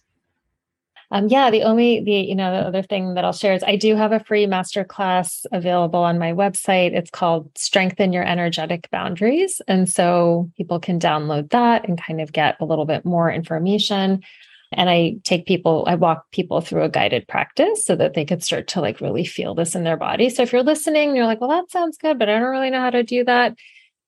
um, 1.13 1.27
yeah, 1.27 1.51
the 1.51 1.61
only 1.61 2.03
the 2.03 2.11
you 2.11 2.33
know 2.33 2.51
the 2.51 2.67
other 2.67 2.81
thing 2.81 3.13
that 3.13 3.23
I'll 3.23 3.33
share 3.33 3.53
is 3.53 3.61
I 3.61 3.75
do 3.75 3.95
have 3.95 4.11
a 4.11 4.19
free 4.19 4.47
masterclass 4.47 5.45
available 5.51 5.99
on 5.99 6.17
my 6.17 6.33
website. 6.33 6.93
It's 6.93 7.11
called 7.11 7.55
Strengthen 7.55 8.13
Your 8.13 8.23
Energetic 8.23 8.89
Boundaries, 8.89 9.61
and 9.67 9.87
so 9.87 10.49
people 10.57 10.79
can 10.79 10.99
download 10.99 11.51
that 11.51 11.87
and 11.87 12.01
kind 12.01 12.19
of 12.19 12.33
get 12.33 12.57
a 12.59 12.65
little 12.65 12.85
bit 12.85 13.05
more 13.05 13.31
information. 13.31 14.23
And 14.71 14.89
I 14.89 15.17
take 15.23 15.45
people, 15.45 15.83
I 15.87 15.93
walk 15.93 16.31
people 16.31 16.61
through 16.61 16.81
a 16.81 16.89
guided 16.89 17.27
practice 17.27 17.85
so 17.85 17.95
that 17.95 18.15
they 18.15 18.25
could 18.25 18.43
start 18.43 18.67
to 18.69 18.81
like 18.81 18.99
really 18.99 19.23
feel 19.23 19.53
this 19.53 19.75
in 19.75 19.83
their 19.83 19.97
body. 19.97 20.31
So 20.31 20.41
if 20.41 20.51
you're 20.51 20.63
listening, 20.63 21.15
you're 21.15 21.27
like, 21.27 21.39
well, 21.39 21.51
that 21.51 21.69
sounds 21.69 21.99
good, 21.99 22.17
but 22.17 22.27
I 22.27 22.39
don't 22.39 22.49
really 22.49 22.71
know 22.71 22.81
how 22.81 22.89
to 22.89 23.03
do 23.03 23.23
that. 23.25 23.55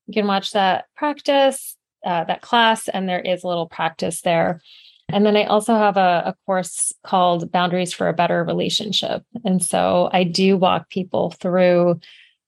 You 0.08 0.14
can 0.14 0.26
watch 0.26 0.50
that 0.54 0.86
practice, 0.96 1.76
uh, 2.04 2.24
that 2.24 2.42
class, 2.42 2.88
and 2.88 3.08
there 3.08 3.20
is 3.20 3.44
a 3.44 3.46
little 3.46 3.68
practice 3.68 4.22
there. 4.22 4.60
And 5.08 5.24
then 5.24 5.36
I 5.36 5.44
also 5.44 5.74
have 5.74 5.96
a, 5.96 6.22
a, 6.26 6.34
course 6.46 6.92
called 7.04 7.52
Boundaries 7.52 7.92
for 7.92 8.08
a 8.08 8.12
Better 8.12 8.42
Relationship. 8.42 9.22
And 9.44 9.64
so 9.64 10.10
I 10.12 10.24
do 10.24 10.56
walk 10.56 10.90
people 10.90 11.30
through 11.30 12.00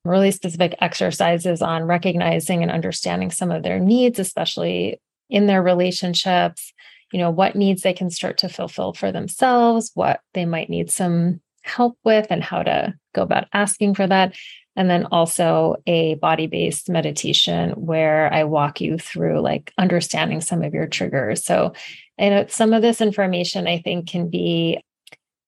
really 0.05 0.31
specific 0.31 0.75
exercises 0.81 1.63
on 1.63 1.85
recognizing 1.85 2.63
and 2.63 2.71
understanding 2.71 3.31
some 3.31 3.53
of 3.53 3.63
their 3.63 3.79
needs, 3.79 4.19
especially 4.19 5.01
in 5.31 5.47
their 5.47 5.63
relationships, 5.63 6.73
you 7.13 7.19
know, 7.19 7.31
what 7.31 7.55
needs 7.55 7.83
they 7.83 7.93
can 7.93 8.11
start 8.11 8.39
to 8.39 8.49
fulfill 8.49 8.93
for 8.93 9.13
themselves, 9.13 9.91
what 9.95 10.21
they 10.35 10.45
might 10.45 10.71
need 10.71 10.91
some 10.91 11.41
help 11.63 11.97
with, 12.05 12.27
and 12.31 12.43
how 12.43 12.63
to 12.63 12.95
go 13.15 13.23
about 13.23 13.47
asking 13.53 13.95
for 13.95 14.07
that. 14.07 14.35
And 14.75 14.89
then 14.89 15.07
also 15.07 15.77
a 15.87 16.15
body 16.15 16.47
based 16.47 16.89
meditation 16.89 17.71
where 17.73 18.33
I 18.33 18.45
walk 18.45 18.81
you 18.81 18.97
through 18.97 19.41
like 19.41 19.73
understanding 19.77 20.41
some 20.41 20.63
of 20.63 20.73
your 20.73 20.87
triggers. 20.87 21.45
So 21.45 21.73
I 22.19 22.29
know 22.29 22.47
some 22.49 22.73
of 22.73 22.83
this 22.83 23.01
information 23.01 23.67
I 23.67 23.79
think 23.79 24.09
can 24.09 24.29
be, 24.29 24.83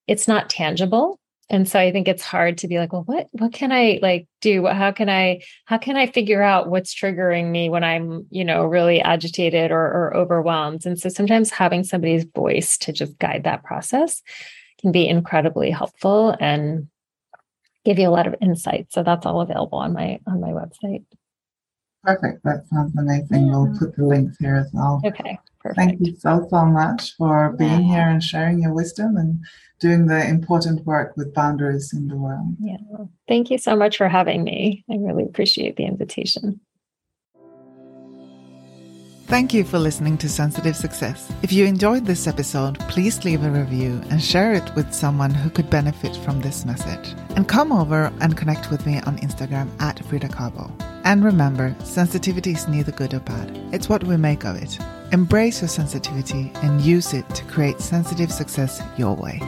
it's 0.06 0.28
not 0.28 0.50
tangible. 0.50 1.18
And 1.50 1.68
so 1.68 1.80
I 1.80 1.90
think 1.90 2.06
it's 2.06 2.22
hard 2.22 2.58
to 2.58 2.68
be 2.68 2.78
like, 2.78 2.92
well, 2.92 3.02
what 3.02 3.26
what 3.32 3.52
can 3.52 3.72
I 3.72 3.98
like 4.02 4.28
do? 4.40 4.66
How 4.66 4.92
can 4.92 5.10
I 5.10 5.40
how 5.64 5.78
can 5.78 5.96
I 5.96 6.06
figure 6.06 6.42
out 6.42 6.70
what's 6.70 6.94
triggering 6.94 7.50
me 7.50 7.68
when 7.68 7.82
I'm, 7.82 8.24
you 8.30 8.44
know, 8.44 8.64
really 8.64 9.00
agitated 9.00 9.72
or, 9.72 9.80
or 9.80 10.16
overwhelmed? 10.16 10.86
And 10.86 10.96
so 10.96 11.08
sometimes 11.08 11.50
having 11.50 11.82
somebody's 11.82 12.24
voice 12.36 12.78
to 12.78 12.92
just 12.92 13.18
guide 13.18 13.42
that 13.44 13.64
process 13.64 14.22
can 14.80 14.92
be 14.92 15.08
incredibly 15.08 15.72
helpful 15.72 16.36
and 16.38 16.86
give 17.84 17.98
you 17.98 18.08
a 18.08 18.10
lot 18.10 18.28
of 18.28 18.36
insight. 18.40 18.86
So 18.92 19.02
that's 19.02 19.26
all 19.26 19.40
available 19.40 19.78
on 19.78 19.92
my 19.92 20.20
on 20.28 20.40
my 20.40 20.50
website. 20.50 21.04
Perfect. 22.04 22.44
That 22.44 22.64
sounds 22.68 22.96
amazing. 22.96 23.46
Yeah. 23.46 23.56
We'll 23.56 23.76
put 23.76 23.96
the 23.96 24.04
links 24.04 24.36
here 24.38 24.54
as 24.54 24.70
well. 24.72 25.02
Okay. 25.04 25.36
Perfect. 25.60 25.76
Thank 25.76 26.06
you 26.06 26.16
so, 26.16 26.46
so 26.48 26.64
much 26.64 27.14
for 27.16 27.54
being 27.58 27.82
yeah. 27.82 27.94
here 27.94 28.08
and 28.08 28.22
sharing 28.22 28.62
your 28.62 28.72
wisdom 28.72 29.16
and 29.16 29.44
doing 29.78 30.06
the 30.06 30.26
important 30.26 30.86
work 30.86 31.16
with 31.16 31.34
boundaries 31.34 31.92
in 31.92 32.08
the 32.08 32.16
world. 32.16 32.56
Yeah. 32.60 32.78
Thank 33.28 33.50
you 33.50 33.58
so 33.58 33.76
much 33.76 33.98
for 33.98 34.08
having 34.08 34.42
me. 34.42 34.84
I 34.90 34.96
really 34.98 35.24
appreciate 35.24 35.76
the 35.76 35.84
invitation. 35.84 36.60
Thank 39.26 39.54
you 39.54 39.62
for 39.62 39.78
listening 39.78 40.18
to 40.18 40.28
Sensitive 40.28 40.74
Success. 40.74 41.32
If 41.42 41.52
you 41.52 41.64
enjoyed 41.64 42.04
this 42.04 42.26
episode, 42.26 42.80
please 42.88 43.24
leave 43.24 43.44
a 43.44 43.50
review 43.50 44.02
and 44.10 44.20
share 44.20 44.54
it 44.54 44.74
with 44.74 44.92
someone 44.92 45.32
who 45.32 45.50
could 45.50 45.70
benefit 45.70 46.16
from 46.16 46.40
this 46.40 46.64
message. 46.64 47.14
And 47.36 47.46
come 47.46 47.70
over 47.70 48.12
and 48.20 48.36
connect 48.36 48.72
with 48.72 48.84
me 48.86 48.96
on 49.02 49.18
Instagram 49.18 49.68
at 49.80 50.04
Frida 50.06 50.30
Kabo. 50.30 50.72
And 51.04 51.22
remember, 51.24 51.76
sensitivity 51.84 52.50
is 52.50 52.66
neither 52.66 52.90
good 52.90 53.14
or 53.14 53.20
bad, 53.20 53.56
it's 53.72 53.88
what 53.88 54.02
we 54.02 54.16
make 54.16 54.44
of 54.44 54.56
it. 54.56 54.76
Embrace 55.12 55.60
your 55.60 55.68
sensitivity 55.68 56.52
and 56.62 56.80
use 56.80 57.12
it 57.14 57.28
to 57.34 57.44
create 57.44 57.80
sensitive 57.80 58.30
success 58.30 58.80
your 58.96 59.16
way. 59.16 59.40